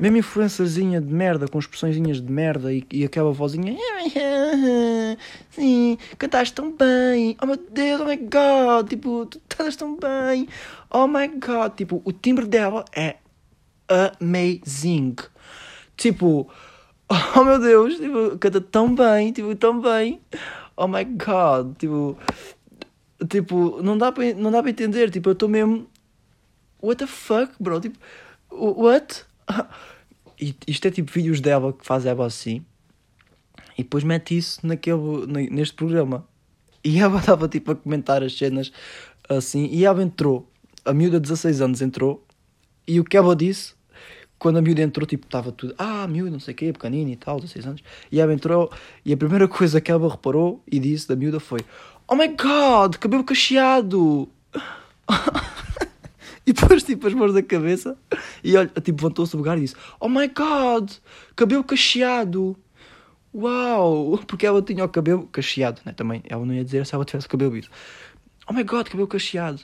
[0.00, 3.76] Mesmo influencerzinha de merda, com expressõezinhas de merda e, e aquela vozinha.
[5.50, 7.36] Sim, cantaste tão bem.
[7.40, 8.88] Oh meu Deus, oh my god.
[8.88, 10.48] Tipo, tu estás tão bem.
[10.90, 11.74] Oh my god.
[11.76, 13.16] Tipo, o timbre dela é
[14.18, 15.14] amazing.
[15.96, 16.48] Tipo,
[17.36, 20.20] oh meu Deus, tipo, canta tão bem, tipo, tão bem.
[20.76, 21.76] Oh my god.
[21.78, 22.16] Tipo,
[23.28, 25.10] tipo não dá para não dá para entender.
[25.10, 25.86] Tipo, eu estou mesmo.
[26.82, 27.80] What the fuck, bro?
[27.80, 27.98] Tipo,
[28.50, 29.24] what?
[30.40, 32.64] E isto é tipo vídeos dela que faz ela assim.
[33.78, 36.26] E depois mete isso naquele, neste programa.
[36.82, 38.72] E ela estava tipo a comentar as cenas
[39.28, 39.66] assim.
[39.66, 40.50] E ela entrou.
[40.84, 42.26] A miúda de 16 anos entrou.
[42.88, 43.74] E o que ela disse,
[44.42, 45.72] quando a miúda entrou, tipo, estava tudo.
[45.78, 47.84] Ah, miúda, não sei o quê, pequenina e tal, 16 anos.
[48.10, 48.72] E ela entrou.
[49.04, 51.60] E a primeira coisa que ela reparou e disse da miúda foi:
[52.08, 54.28] Oh my god, cabelo cacheado!
[56.44, 57.96] E depois, tipo, as mãos da cabeça
[58.42, 60.90] e olha, tipo, levantou-se do lugar e disse: Oh my god,
[61.36, 62.56] cabelo cacheado.
[63.32, 64.18] Uau!
[64.26, 65.92] Porque ela tinha o cabelo cacheado, né?
[65.92, 67.70] Também ela não ia dizer se ela tivesse o cabelo liso.
[68.48, 69.60] Oh my god, cabelo cacheado.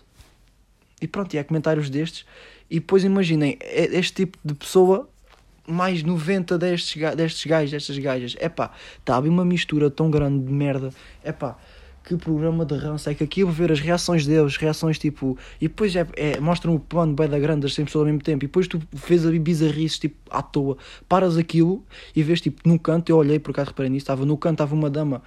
[1.02, 2.24] E pronto, e há comentários destes.
[2.70, 5.08] E depois imaginem, é este tipo de pessoa,
[5.66, 8.36] mais 90 destes, destes gajos, destas gajas.
[8.38, 10.90] É pá, está ali uma mistura tão grande de merda.
[11.22, 11.56] É pá
[12.08, 15.36] que programa de ranço é que aqui eu vou ver as reações deles, reações tipo.
[15.60, 18.22] E depois é, é, mostram o plano bem da grande das 100 pessoas ao mesmo
[18.22, 18.44] tempo.
[18.44, 20.78] E depois tu vês ali bizarrices tipo à toa.
[21.06, 21.84] Paras aquilo
[22.16, 23.10] e vês tipo no canto.
[23.10, 24.04] Eu olhei por cá, reparei nisso.
[24.04, 25.22] Estava no canto, estava uma dama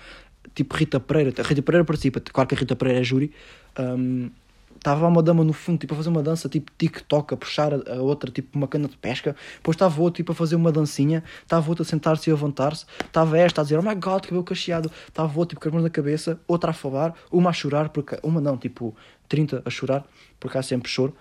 [0.55, 1.31] tipo Rita Pereira.
[1.37, 3.31] A Rita Pereira participa, claro que a Rita Pereira é júri.
[3.79, 4.31] Um,
[4.81, 7.97] Estava uma dama no fundo, tipo, a fazer uma dança tipo TikTok, a puxar a,
[7.97, 9.35] a outra, tipo, uma cana de pesca.
[9.57, 11.23] Depois estava outro, tipo, a fazer uma dancinha.
[11.43, 12.87] Estava outro a sentar-se e a levantar-se.
[12.99, 14.91] Estava esta a dizer, oh my god, cabelo cacheado.
[15.07, 16.41] Estava outro, tipo, com as mãos na cabeça.
[16.47, 17.13] Outra a falar.
[17.31, 18.17] Uma a chorar, porque...
[18.23, 18.95] Uma não, tipo,
[19.29, 20.03] 30 a chorar,
[20.39, 21.15] porque há sempre choro.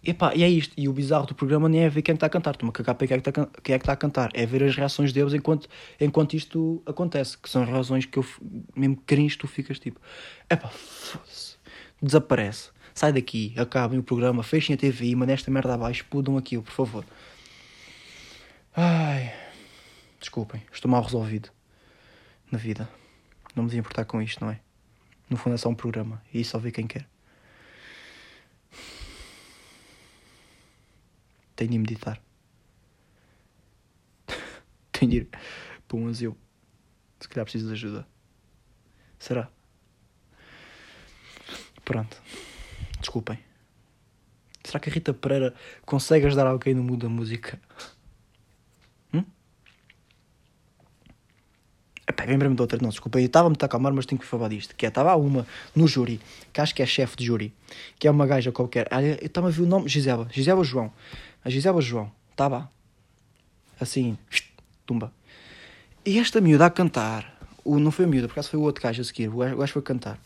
[0.00, 0.74] E, pá, e é isto.
[0.76, 2.52] E o bizarro do programa nem é ver quem é está a cantar.
[2.52, 4.30] Estou-me a cagar para quem é que está, quem é está a cantar.
[4.32, 5.68] É ver as reações deles enquanto,
[6.00, 7.36] enquanto isto acontece.
[7.36, 8.24] Que são as razões que eu,
[8.76, 10.00] mesmo cringe, tu ficas tipo,
[10.48, 11.60] é foda-se
[12.02, 12.70] desaparece.
[12.92, 16.62] Sai daqui, acabem o programa, fechem a TV e mandem esta merda abaixo, pudam aquilo,
[16.62, 17.04] por favor.
[18.74, 19.32] Ai,
[20.20, 21.50] desculpem, estou mal resolvido
[22.50, 22.88] na vida.
[23.54, 24.60] Não me devia importar com isto, não é?
[25.30, 27.06] No fundo é só um programa e só vê quem quer.
[31.56, 32.20] Tenho de meditar.
[34.92, 35.28] Tenho de ir
[35.86, 36.36] para um asilo.
[37.20, 38.06] Se calhar preciso de ajuda.
[39.18, 39.48] Será?
[41.84, 42.16] Pronto.
[43.00, 43.38] Desculpem.
[44.64, 47.58] Será que a Rita Pereira consegue ajudar alguém no mundo da música?
[49.12, 49.24] Hum?
[52.08, 52.78] Epá, lembrei-me de outra.
[52.80, 54.76] Não, desculpa, eu estava-me a acalmar, mas tenho que falar disto.
[54.76, 56.20] Que é, estava uma no júri,
[56.52, 57.52] que acho que é chefe de júri,
[57.98, 58.88] que é uma gaja qualquer.
[59.20, 60.28] Eu estava a ver o nome, Gisela.
[60.30, 60.92] Gisela João.
[61.44, 62.12] A Gisela João.
[62.30, 62.70] Estava.
[63.80, 64.16] Assim,
[64.86, 65.12] tumba.
[66.04, 67.32] E esta miúda a cantar.
[67.64, 69.28] O, não foi a miúda, por acaso foi o outro gajo a seguir.
[69.28, 70.18] O gajo foi a cantar.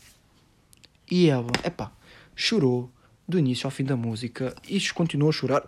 [1.11, 1.93] E ela, epá,
[2.35, 2.91] chorou
[3.29, 5.63] do início ao fim da música e continuou a chorar.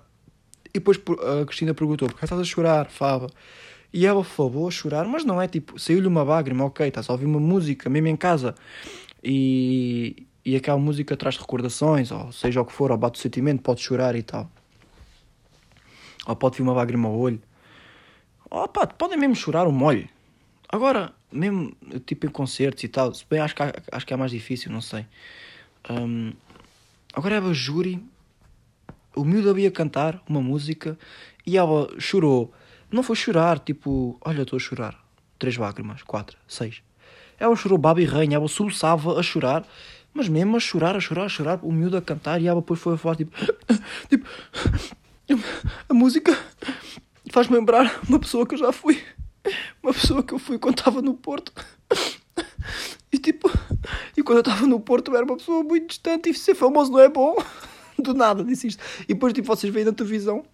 [0.68, 0.98] E depois
[1.40, 3.28] a Cristina perguntou: Porquê estás a chorar, Fava?
[3.92, 7.12] E ela falou a chorar, mas não é tipo, saiu-lhe uma lágrima, ok, estás a
[7.12, 8.54] ouvir uma música, mesmo em casa,
[9.24, 13.62] e, e aquela música traz recordações, ou seja o que for, ou bate o sentimento,
[13.62, 14.50] pode chorar e tal.
[16.26, 17.40] Ou pode vir uma lágrima ao olho.
[18.50, 20.06] Ou podem mesmo chorar o molho.
[20.68, 23.62] Agora, mesmo tipo em concertos e tal, se bem acho que,
[23.92, 25.06] acho que é mais difícil, não sei.
[25.88, 26.32] Um,
[27.12, 28.02] agora ela júri,
[29.14, 30.98] o miúdo havia cantar uma música
[31.46, 32.52] e ela chorou.
[32.90, 35.04] Não foi chorar, tipo, olha, estou a chorar.
[35.38, 36.82] Três lágrimas, quatro, seis.
[37.38, 39.64] Ela chorou baba e ranha, ela soluçava a chorar,
[40.12, 42.80] mas mesmo a chorar, a chorar, a chorar, o miúdo a cantar e ela depois
[42.80, 43.32] foi a falar, tipo,
[44.08, 44.26] tipo,
[45.88, 46.36] a música
[47.30, 49.00] faz-me lembrar uma pessoa que eu já fui
[49.82, 51.52] uma pessoa que eu fui quando estava no Porto.
[53.10, 53.50] E tipo,
[54.16, 57.00] e quando eu estava no Porto era uma pessoa muito distante e ser famoso não
[57.00, 57.36] é bom.
[57.98, 58.82] Do nada disse isto.
[59.04, 60.44] E depois tipo, vocês veem na televisão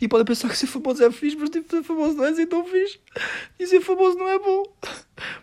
[0.00, 2.46] e podem pensar que ser famoso é fixe, mas tipo, ser famoso não é assim
[2.46, 3.00] tão fixe.
[3.58, 4.64] E ser famoso não é bom.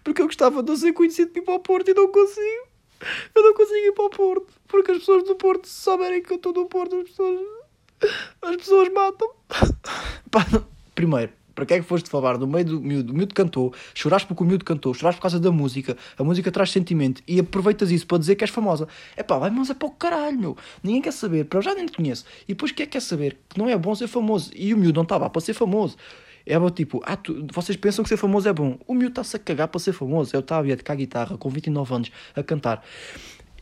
[0.03, 2.67] Porque eu gostava de ser conhecido de ir para o Porto e não consigo.
[3.33, 4.47] Eu não consigo ir para o Porto.
[4.67, 7.39] Porque as pessoas do Porto, se souberem que eu estou no Porto, as pessoas,
[8.41, 9.29] as pessoas matam.
[10.29, 10.45] Pá,
[10.93, 13.13] primeiro, Para que é que foste falar no meio do miúdo?
[13.13, 16.51] O miúdo cantou, choraste porque o miúdo cantou, choraste por causa da música, a música
[16.51, 18.87] traz sentimento e aproveitas isso para dizer que és famosa.
[19.15, 20.57] É pá, vai, mas é para o caralho, meu.
[20.83, 22.25] Ninguém quer saber, para eu já nem te conheço.
[22.43, 24.51] E depois quem é que quer saber que não é bom ser famoso?
[24.55, 25.97] E o miúdo não estava para ser famoso.
[26.45, 28.77] É tipo, ah, tu, vocês pensam que ser famoso é bom.
[28.85, 30.35] O miúdo está-se a cagar para ser famoso.
[30.35, 32.83] Eu estava a tocar guitarra com 29 anos a cantar.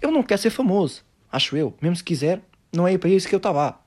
[0.01, 1.75] Eu não quero ser famoso, acho eu.
[1.79, 2.41] Mesmo se quiser,
[2.73, 3.79] não é para isso que eu estava.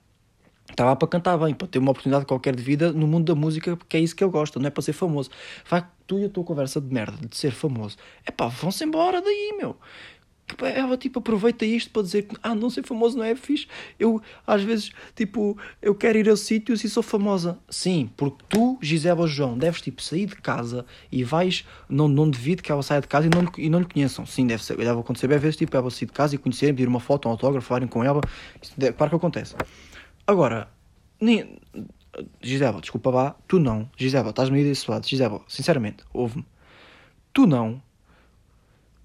[0.71, 3.77] Estava para cantar bem, para ter uma oportunidade qualquer de vida no mundo da música,
[3.77, 5.31] porque é isso que eu gosto, não é para ser famoso.
[5.69, 7.97] Vai, tu e a tua conversa de merda de ser famoso.
[8.25, 9.77] É pá, vão-se embora daí, meu.
[10.61, 13.67] Ela, tipo, aproveita isto para dizer que, ah, não ser famoso não é fixe.
[13.99, 17.59] Eu, às vezes, tipo, eu quero ir a sítios e sou famosa.
[17.69, 22.63] Sim, porque tu, Gisela João, deves, tipo, sair de casa e vais, não, não devido
[22.63, 24.27] que ela saia de casa e não, e não lhe conheçam.
[24.27, 26.89] Sim, deve, ser, deve acontecer bem vezes, tipo, ela sair de casa e conhecer, pedir
[26.89, 28.21] uma foto, um autógrafo, falarem com ela.
[28.61, 29.55] Isso, claro que acontece.
[30.27, 30.69] Agora,
[31.21, 31.59] nem...
[32.41, 33.91] Gisela, desculpa lá, tu não.
[33.97, 35.07] Gisela, estás-me aí desse lado.
[35.07, 36.47] Gisela, sinceramente, ouve-me.
[37.33, 37.83] Tu não.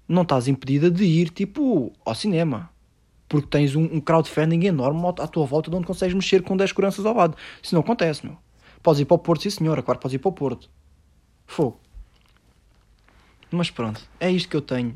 [0.08, 2.70] Não estás impedida de ir, tipo, ao cinema.
[3.28, 6.70] Porque tens um, um crowdfunding enorme à tua volta de onde consegues mexer com 10
[6.70, 7.36] seguranças ao lado.
[7.62, 8.36] Isso não acontece, meu.
[8.82, 10.70] Podes ir para o Porto, sim senhora, claro, podes ir para o Porto.
[11.46, 11.80] Fogo.
[13.50, 14.94] Mas pronto, é isto que eu tenho.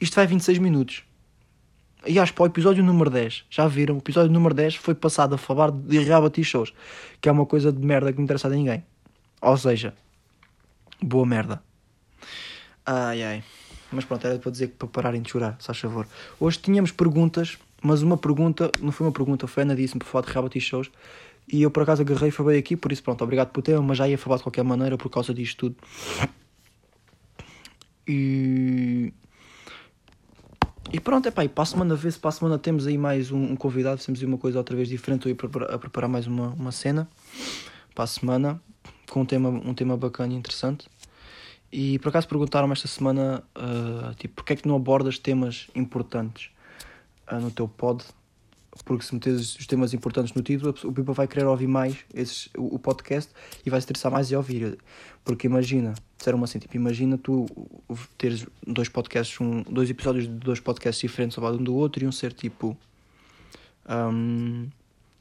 [0.00, 1.04] Isto vai 26 minutos.
[2.06, 3.96] E acho para o episódio número 10, já viram?
[3.96, 6.72] O episódio número 10 foi passado a falar de reality shows,
[7.20, 8.84] que é uma coisa de merda que não interessa a ninguém.
[9.42, 9.94] Ou seja,
[11.02, 11.62] boa merda.
[12.86, 13.44] Ai ai.
[13.90, 16.06] Mas pronto, era para dizer que para pararem de chorar, se faz favor.
[16.38, 20.26] Hoje tínhamos perguntas, mas uma pergunta, não foi uma pergunta, foi Ana disse-me para falar
[20.26, 20.90] de reality shows.
[21.50, 23.98] E eu por acaso agarrei e falei aqui, por isso pronto, obrigado por tema, mas
[23.98, 25.76] já ia falar de qualquer maneira por causa disto tudo.
[28.06, 29.12] E
[30.92, 33.30] e pronto, é pá, e para a semana, se para a semana temos aí mais
[33.30, 36.48] um, um convidado, temos aí uma coisa outra vez diferente, estou a preparar mais uma,
[36.48, 37.08] uma cena
[37.94, 38.60] para a semana,
[39.10, 40.88] com um tema, um tema bacana e interessante.
[41.70, 46.50] E por acaso perguntaram-me esta semana, uh, tipo, porque é que não abordas temas importantes
[47.30, 48.02] uh, no teu pod?
[48.84, 52.48] Porque se meteres os temas importantes no título, o Pipa vai querer ouvir mais esses,
[52.56, 53.32] o, podcast
[53.64, 54.78] e vai se interessar mais em ouvir.
[55.24, 57.46] Porque imagina, disseram-me assim, tipo, imagina tu
[58.16, 62.04] teres dois podcasts, um, dois episódios de dois podcasts diferentes ao lado um do outro
[62.04, 62.76] e um ser tipo.
[63.88, 64.68] Um,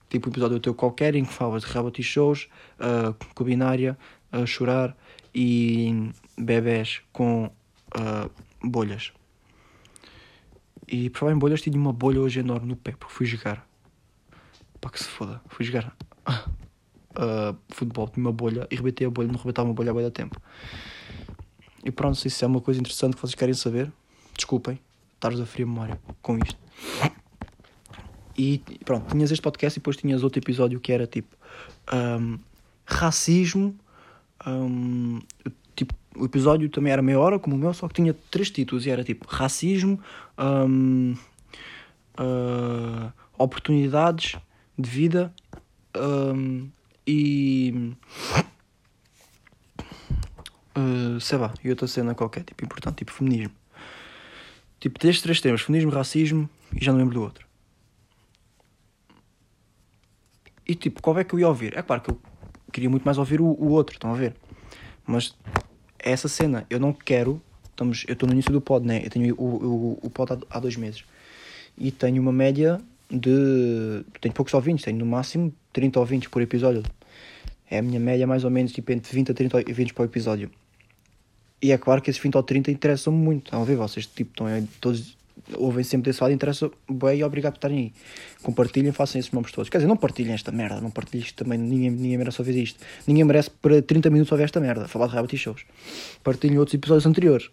[0.09, 2.47] tipo um episódio teu qualquer em que falas de reality shows,
[2.79, 3.97] uh, binária,
[4.31, 4.95] uh, chorar
[5.33, 9.11] e bebés com uh, bolhas.
[10.87, 13.67] E por falar em bolhas, tinha uma bolha hoje enorme no pé, porque fui jogar.
[14.79, 15.41] Pá, que se foda.
[15.47, 15.95] Fui jogar
[16.27, 20.09] uh, futebol, tinha uma bolha e rebentei a bolha, não rebentava uma bolha há bem
[20.11, 20.39] tempo.
[21.83, 23.91] E pronto, se isso é uma coisa interessante que vocês querem saber,
[24.35, 24.79] desculpem,
[25.15, 26.57] estar-vos a fria memória com isto.
[28.37, 31.35] E pronto, tinhas este podcast e depois tinhas outro episódio que era tipo
[31.91, 32.37] um,
[32.85, 33.75] racismo.
[34.45, 35.19] Um,
[36.19, 38.89] o episódio também era meia hora, como o meu, só que tinha três títulos e
[38.89, 39.99] era tipo racismo,
[40.37, 41.17] uh,
[43.37, 44.35] oportunidades
[44.77, 45.33] de vida
[45.95, 46.69] um,
[47.05, 47.93] e
[50.77, 53.53] uh, sei lá, e outra cena qualquer, tipo importante, tipo feminismo.
[54.79, 57.47] Tipo, destes três temas, feminismo, racismo e já não lembro do outro.
[60.67, 61.77] E tipo, qual é que eu ia ouvir?
[61.77, 62.21] É claro que eu
[62.71, 64.35] queria muito mais ouvir o, o outro, estão a ver?
[65.05, 65.35] Mas
[66.09, 67.41] essa cena, eu não quero.
[67.69, 69.01] Estamos, eu estou no início do pod, né?
[69.05, 71.03] Eu tenho o, o, o pod há, há dois meses
[71.77, 74.03] e tenho uma média de.
[74.19, 76.83] Tenho poucos ouvintes, tenho no máximo 30 ouvintes por episódio.
[77.69, 80.49] É a minha média mais ou menos tipo entre 20 a 30 ouvintes por episódio.
[81.61, 83.45] E é claro que esses 20 ou 30 interessam muito.
[83.45, 83.75] Estão a ver?
[83.75, 85.17] Vocês tipo, estão aí, todos
[85.53, 87.93] ouvem sempre desse lado, interessa bem e obrigado por estarem aí.
[88.41, 89.69] Compartilhem, façam esses nomes todos.
[89.69, 92.79] Quer dizer, não partilhem esta merda, não partilhem isto também, ninguém, ninguém merece ouvir isto.
[93.05, 95.65] Ninguém merece para 30 minutos ouvir esta merda, falar de reality shows.
[96.23, 97.49] Partilhem outros episódios anteriores.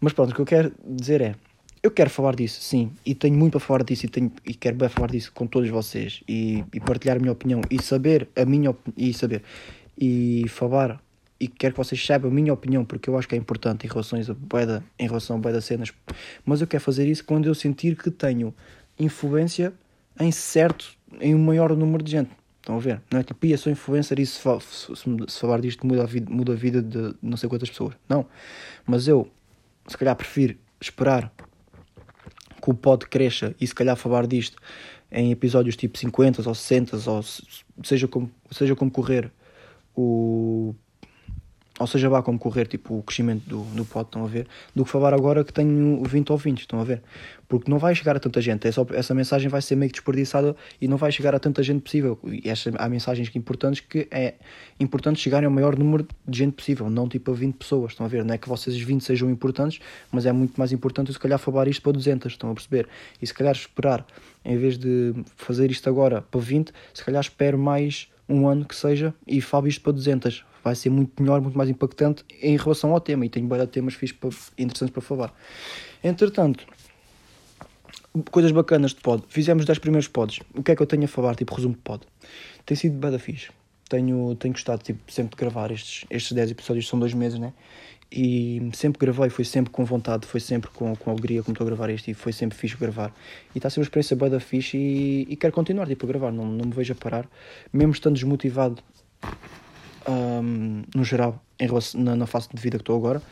[0.00, 1.34] Mas pronto, o que eu quero dizer é,
[1.82, 4.76] eu quero falar disso, sim, e tenho muito para falar disso e, tenho, e quero
[4.76, 8.44] bem falar disso com todos vocês e, e partilhar a minha opinião e saber a
[8.44, 9.42] minha e saber
[9.96, 11.00] e falar
[11.40, 13.88] e quero que vocês saibam a minha opinião, porque eu acho que é importante em
[13.88, 15.92] relação a boeda, em relação a cenas,
[16.44, 18.52] mas eu quero fazer isso quando eu sentir que tenho
[18.98, 19.72] influência
[20.18, 22.30] em certo, em um maior número de gente.
[22.60, 23.00] Estão a ver?
[23.10, 24.94] Não é tipo, ia sou influencer e se, se,
[25.28, 27.94] se, falar disto muda a, vida, muda a vida de não sei quantas pessoas.
[28.08, 28.26] Não.
[28.84, 29.30] Mas eu,
[29.86, 31.32] se calhar, prefiro esperar
[32.60, 34.60] que o pod cresça e se calhar falar disto
[35.10, 37.24] em episódios tipo 50 ou 60 ou
[37.82, 39.32] seja como, seja como correr
[39.96, 40.74] o
[41.78, 44.84] ou seja, vá como correr tipo, o crescimento do, do pod, estão a ver, do
[44.84, 47.02] que falar agora que tenho 20 ouvintes, estão a ver?
[47.48, 49.98] Porque não vai chegar a tanta gente, é só, essa mensagem vai ser meio que
[49.98, 52.18] desperdiçada e não vai chegar a tanta gente possível.
[52.24, 54.34] E esta, há mensagens importantes que é
[54.78, 58.08] importante chegarem ao maior número de gente possível, não tipo a 20 pessoas, estão a
[58.08, 58.24] ver?
[58.24, 61.68] Não é que vocês 20 sejam importantes, mas é muito mais importante se calhar falar
[61.68, 62.88] isto para 200, estão a perceber?
[63.22, 64.04] E se calhar esperar,
[64.44, 68.76] em vez de fazer isto agora para 20, se calhar espero mais um ano que
[68.76, 72.92] seja e falo isto para 200 vai ser muito melhor, muito mais impactante em relação
[72.92, 73.26] ao tema.
[73.26, 75.34] E tenho vários temas fixos para, interessantes para falar.
[76.02, 76.66] Entretanto,
[78.30, 79.24] coisas bacanas de pod.
[79.28, 80.40] Fizemos 10 primeiros pods.
[80.54, 81.34] O que é que eu tenho a falar?
[81.34, 82.04] Tipo, resumo de pod.
[82.64, 83.50] Tem sido bada fixe.
[83.88, 87.54] Tenho, tenho gostado tipo, sempre de gravar estes, estes 10 episódios, são dois meses, né?
[88.10, 91.68] E sempre gravei, foi sempre com vontade, foi sempre com, com alegria como estou a
[91.68, 93.14] gravar este e foi sempre fixe gravar.
[93.54, 96.32] E está a ser uma experiência bada fixe e, e quero continuar tipo, a gravar,
[96.32, 97.28] não, não me vejo a parar.
[97.72, 98.82] Mesmo estando desmotivado
[100.06, 103.22] um, no geral, em relação, na, na fase de vida que estou agora,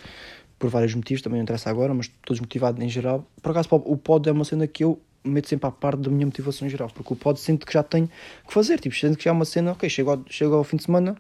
[0.59, 3.27] por vários motivos, também não interessa agora, mas estou desmotivado em geral.
[3.43, 6.27] Por acaso, o pod é uma cena que eu meto sempre à parte da minha
[6.27, 8.09] motivação em geral, porque o pod sinto que já tenho
[8.47, 10.77] que fazer, tipo, sinto que já é uma cena, ok, chego ao, chego ao fim
[10.77, 11.17] de semana,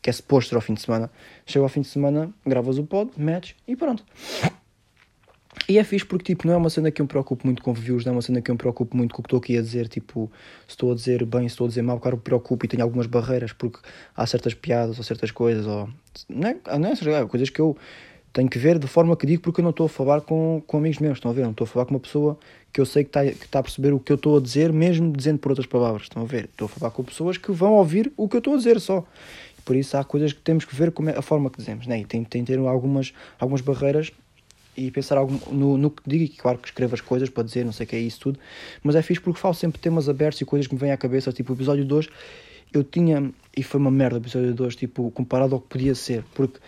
[0.00, 1.10] que é suposto ao fim de semana,
[1.46, 4.04] chego ao fim de semana, gravas o pod, metes e pronto.
[5.70, 7.74] E é fixe porque, tipo, não é uma cena que eu me preocupo muito com
[7.74, 9.58] views, não é uma cena que eu me preocupo muito com o que estou aqui
[9.58, 10.32] a dizer, tipo,
[10.66, 12.82] se estou a dizer bem, se estou a dizer mal, claro, me preocupo e tenho
[12.82, 13.78] algumas barreiras porque
[14.16, 15.86] há certas piadas ou certas coisas, ou...
[16.26, 17.76] Não é, não é, é coisas que eu
[18.32, 20.78] tenho que ver de forma que digo porque eu não estou a falar com, com
[20.78, 21.42] amigos meus, estão a ver?
[21.42, 22.38] Não estou a falar com uma pessoa
[22.72, 24.72] que eu sei que está, que está a perceber o que eu estou a dizer,
[24.72, 26.44] mesmo dizendo por outras palavras, estão a ver?
[26.44, 29.04] Estou a falar com pessoas que vão ouvir o que eu estou a dizer só.
[29.66, 32.00] Por isso há coisas que temos que ver como é a forma que dizemos, né?
[32.00, 34.10] E tem, tem ter algumas, algumas barreiras
[34.78, 37.64] e pensar algum, no, no que digo, e claro que escrevo as coisas para dizer,
[37.64, 38.38] não sei o que é isso tudo,
[38.80, 41.32] mas é fixe porque falo sempre temas abertos e coisas que me vêm à cabeça,
[41.32, 42.08] tipo o episódio 2,
[42.72, 46.22] eu tinha, e foi uma merda o episódio 2, tipo, comparado ao que podia ser,
[46.32, 46.60] porque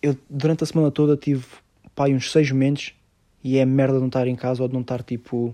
[0.00, 1.44] eu durante a semana toda tive,
[1.96, 2.94] pai, uns 6 momentos,
[3.42, 5.52] e é merda não estar em casa ou de não estar, tipo,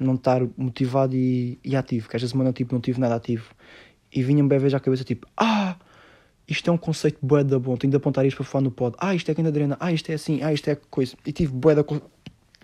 [0.00, 3.50] não estar motivado e, e ativo, que esta semana, tipo, não tive nada ativo,
[4.10, 5.76] e vinha-me bem ver à cabeça, tipo, ah
[6.46, 8.94] isto é um conceito bué da bom, tenho de apontar isto para falar no pod.
[8.98, 11.16] Ah, isto é quem drena, ah, isto é assim, ah, isto é coisa.
[11.24, 11.82] E tive bué da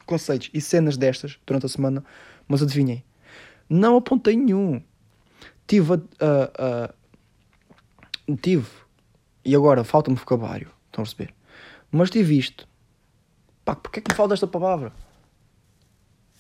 [0.04, 2.04] conceitos e cenas destas durante a semana,
[2.46, 3.02] mas adivinhei.
[3.68, 4.82] Não apontei nenhum.
[5.66, 6.92] Tive, uh, uh,
[8.42, 8.66] tive,
[9.44, 11.32] e agora falta-me vocabulário, estão a perceber?
[11.90, 12.68] Mas tive isto.
[13.64, 14.92] Pá, porque é que me falta esta palavra?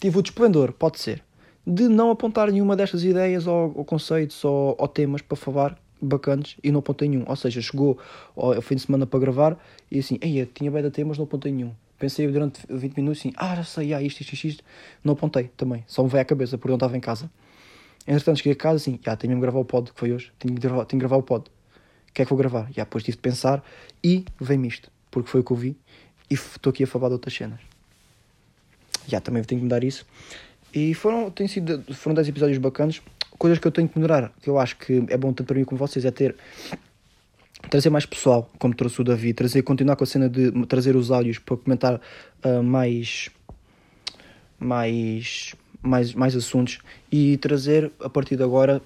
[0.00, 1.22] Tive o desplendor, pode ser,
[1.64, 6.56] de não apontar nenhuma destas ideias ou, ou conceitos ou, ou temas para falar bacanas
[6.62, 7.24] e não apontei nenhum.
[7.26, 7.98] Ou seja, chegou
[8.36, 9.58] ao fim de semana para gravar
[9.90, 11.72] e assim, ei, tinha bem da ter, mas não apontei nenhum.
[11.98, 14.64] Pensei durante 20 minutos assim, ah, já sei, ah, isto, isto, isto, isto.
[15.04, 17.30] Não apontei também, só me veio à cabeça porque não estava em casa.
[18.06, 20.54] Entretanto, cheguei a casa assim, já, tenho de gravar o pod, que foi hoje, tenho
[20.54, 21.48] de gravar, tenho de gravar o pod.
[22.08, 22.68] O que é que vou gravar?
[22.72, 23.62] Já, depois tive de pensar
[24.02, 25.76] e veio-me isto, porque foi o que eu vi
[26.30, 27.60] e estou aqui a falar de outras cenas.
[29.06, 30.06] Já, também tenho que mudar isso.
[30.72, 33.02] E foram, tem sido, foram 10 episódios bacanas
[33.38, 35.64] coisas que eu tenho que melhorar, que eu acho que é bom tanto para mim
[35.64, 36.36] como vocês, é ter
[37.68, 41.10] trazer mais pessoal, como trouxe o Davi, trazer, continuar com a cena de trazer os
[41.10, 42.00] áudios para comentar
[42.44, 43.28] uh, mais,
[44.58, 46.78] mais, mais, mais assuntos
[47.12, 48.80] e trazer a partir de agora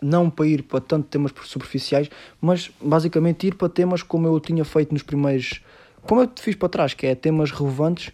[0.00, 2.08] não para ir para tanto temas superficiais,
[2.40, 5.60] mas basicamente ir para temas como eu tinha feito nos primeiros,
[6.02, 8.10] como eu fiz para trás, que é temas relevantes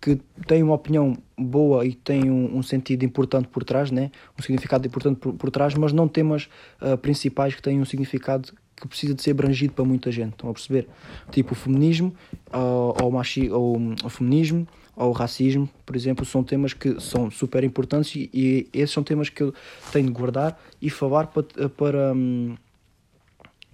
[0.00, 4.10] que tem uma opinião boa e tem um, um, sentido importante por trás, né?
[4.38, 6.48] um significado importante por, por trás, mas não temas
[6.80, 10.32] uh, principais que têm um significado que precisa de ser abrangido para muita gente.
[10.32, 10.88] Estão a perceber?
[11.30, 12.14] Tipo o feminismo,
[12.48, 17.30] uh, ou, machi, ou o feminismo, ou o racismo, por exemplo, são temas que são
[17.30, 19.54] super importantes e, e esses são temas que eu
[19.92, 21.68] tenho de guardar e falar para.
[21.68, 22.56] para um,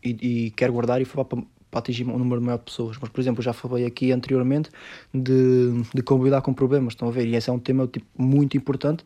[0.04, 1.42] e, e quero guardar e falar para,
[1.76, 2.96] para atingir um número maior de pessoas.
[2.98, 4.70] Mas, por exemplo, já falei aqui anteriormente
[5.12, 7.26] de, de como lidar com problemas, estão a ver?
[7.26, 9.04] E esse é um tema tipo, muito importante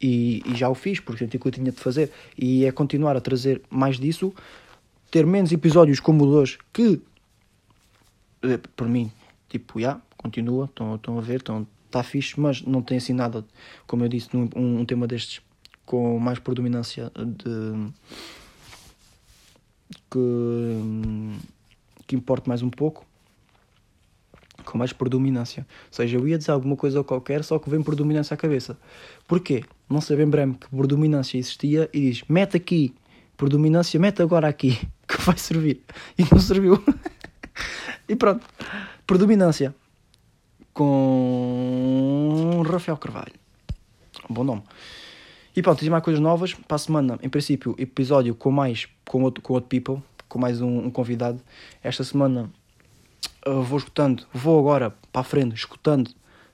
[0.00, 2.12] e, e já o fiz, porque senti que eu tinha de fazer.
[2.36, 4.32] E é continuar a trazer mais disso,
[5.10, 7.00] ter menos episódios como o hoje, que,
[8.42, 9.10] eh, por mim,
[9.48, 13.44] tipo, já, continua, estão, estão a ver, estão, está fixe, mas não tem assim nada,
[13.88, 15.40] como eu disse, num, um, um tema destes
[15.84, 17.90] com mais predominância de
[20.10, 21.57] que
[22.08, 23.06] que importe mais um pouco,
[24.64, 25.66] com mais predominância.
[25.86, 28.76] Ou seja, eu ia dizer alguma coisa qualquer, só que vem predominância à cabeça.
[29.28, 29.62] Porquê?
[29.88, 32.94] Não sei bem que predominância existia e diz: mete aqui,
[33.36, 35.82] predominância, mete agora aqui, que vai servir.
[36.18, 36.82] E não serviu.
[38.08, 38.44] e pronto.
[39.06, 39.74] Predominância.
[40.72, 43.34] Com Rafael Carvalho.
[44.30, 44.62] Bom nome.
[45.54, 46.54] E pronto, tem mais coisas novas.
[46.54, 50.60] Para a semana, em princípio, episódio com mais, com outro, com outro people com mais
[50.60, 51.40] um, um convidado.
[51.82, 52.50] Esta semana
[53.46, 56.10] uh, vou escutando, vou agora para a frente, escutando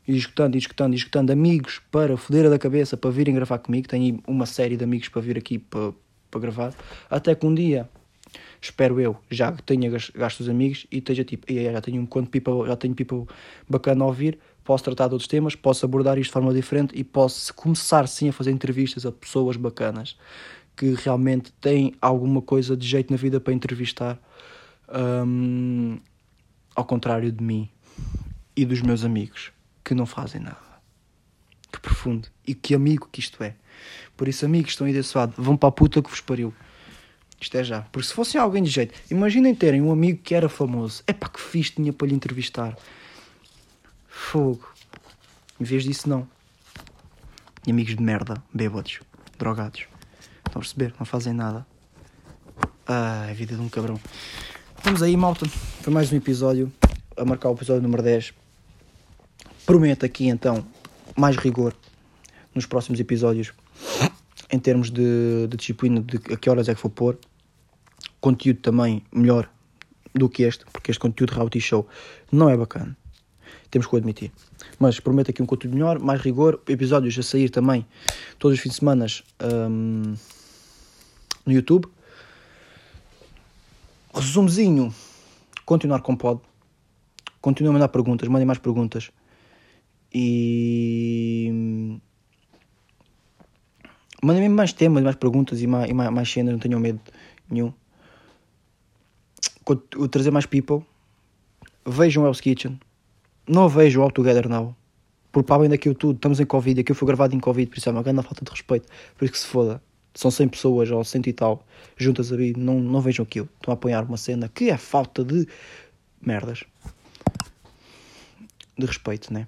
[0.07, 3.89] e escutando e escutando e escutando amigos para foder da cabeça para virem gravar comigo.
[3.89, 5.93] Tenho uma série de amigos para vir aqui para,
[6.31, 6.75] para gravar.
[7.11, 7.89] Até que um dia,
[8.61, 12.67] espero eu, já tenha gasto os amigos e esteja tipo, já tenho um quanto people,
[12.67, 13.27] já tenho people
[13.69, 17.03] bacana a ouvir, posso tratar de outros temas, posso abordar isto de forma diferente e
[17.03, 20.17] posso começar sim a fazer entrevistas a pessoas bacanas
[20.77, 24.19] que realmente têm alguma coisa de jeito na vida para entrevistar.
[24.89, 25.99] Um,
[26.75, 27.69] ao contrário de mim
[28.57, 29.53] e dos meus amigos
[29.85, 30.59] que não fazem nada.
[31.71, 32.29] Que profundo.
[32.47, 33.55] E que amigo que isto é.
[34.17, 35.35] Por isso, amigos, estão aí desse lado.
[35.37, 36.55] Vão para a puta que vos pariu.
[37.41, 37.83] Isto é já.
[37.83, 41.03] Porque se fosse alguém de jeito, imaginem terem um amigo que era famoso.
[41.07, 42.77] É pá, que fiz tinha para lhe entrevistar.
[44.09, 44.73] Fogo.
[45.61, 46.27] Em vez disso, não.
[47.67, 49.01] E amigos de merda, bêbados,
[49.39, 49.87] drogados.
[50.55, 50.95] Estão a perceber?
[51.01, 51.67] Não fazem nada.
[52.87, 53.99] Ah, a vida de um cabrão.
[54.85, 55.49] Vamos aí, malta.
[55.49, 56.73] Foi mais um episódio.
[57.17, 58.33] A marcar o episódio número 10.
[59.67, 60.65] Prometo aqui então
[61.17, 61.75] mais rigor
[62.55, 63.53] nos próximos episódios
[64.49, 67.19] em termos de, de disciplina de a que horas é que vou pôr.
[68.21, 69.51] Conteúdo também melhor
[70.15, 71.85] do que este, porque este conteúdo de reality show
[72.31, 72.97] não é bacana.
[73.73, 74.31] Temos que o admitir.
[74.79, 77.85] Mas prometo aqui um conteúdo melhor, mais rigor, episódios a sair também
[78.39, 79.07] todos os fins de semana
[79.43, 80.15] um,
[81.45, 81.87] no YouTube.
[84.15, 84.95] Resumozinho,
[85.65, 86.41] continuar com pod.
[87.41, 89.11] Continuem a mandar perguntas, mandem mais perguntas.
[90.13, 91.99] E
[94.23, 97.01] mandem-me mais temas, mais perguntas e mais, e mais, mais cenas, não tenham medo
[97.51, 97.73] nenhum.
[99.97, 100.83] O trazer mais people.
[101.85, 102.79] Vejam Hell's Kitchen.
[103.47, 104.75] Não vejam All Together Now.
[105.33, 106.81] Porque para além daquilo tudo, estamos em Covid.
[106.81, 108.89] Aquilo foi gravado em Covid, por isso é uma grande falta de respeito.
[109.19, 109.83] Por isso que se foda.
[110.15, 112.55] São 100 pessoas ou 100 e tal juntas ali.
[112.57, 113.49] Não, não vejam aquilo.
[113.57, 115.47] Estão a apoiar uma cena que é falta de
[116.21, 116.65] merdas.
[118.79, 119.47] De respeito, né?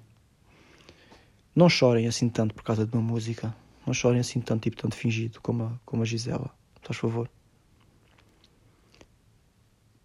[1.55, 3.55] Não chorem assim tanto por causa de uma música.
[3.85, 6.51] Não chorem assim tanto, tipo, tanto fingido como a, como a Gisela.
[6.81, 7.29] Faz favor.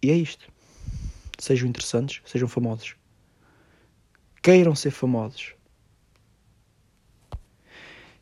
[0.01, 0.51] E é isto.
[1.37, 2.95] Sejam interessantes, sejam famosos.
[4.41, 5.53] Queiram ser famosos.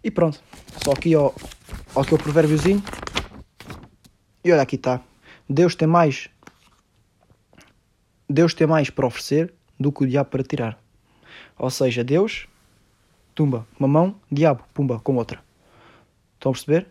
[0.04, 0.44] E pronto.
[0.84, 1.32] Só aqui ó,
[1.96, 2.84] ó aqui o provérbiozinho.
[4.44, 5.02] E olha aqui está.
[5.50, 6.30] Deus tem mais.
[8.30, 10.80] Deus tem mais para oferecer do que o diabo para tirar.
[11.58, 12.48] Ou seja, Deus
[13.36, 15.44] tumba, uma mão, diabo, pumba, com outra.
[16.36, 16.88] Estão a perceber?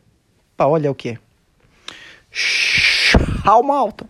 [0.57, 1.19] Pá, olha o que é.
[2.31, 4.09] Tchau, malta!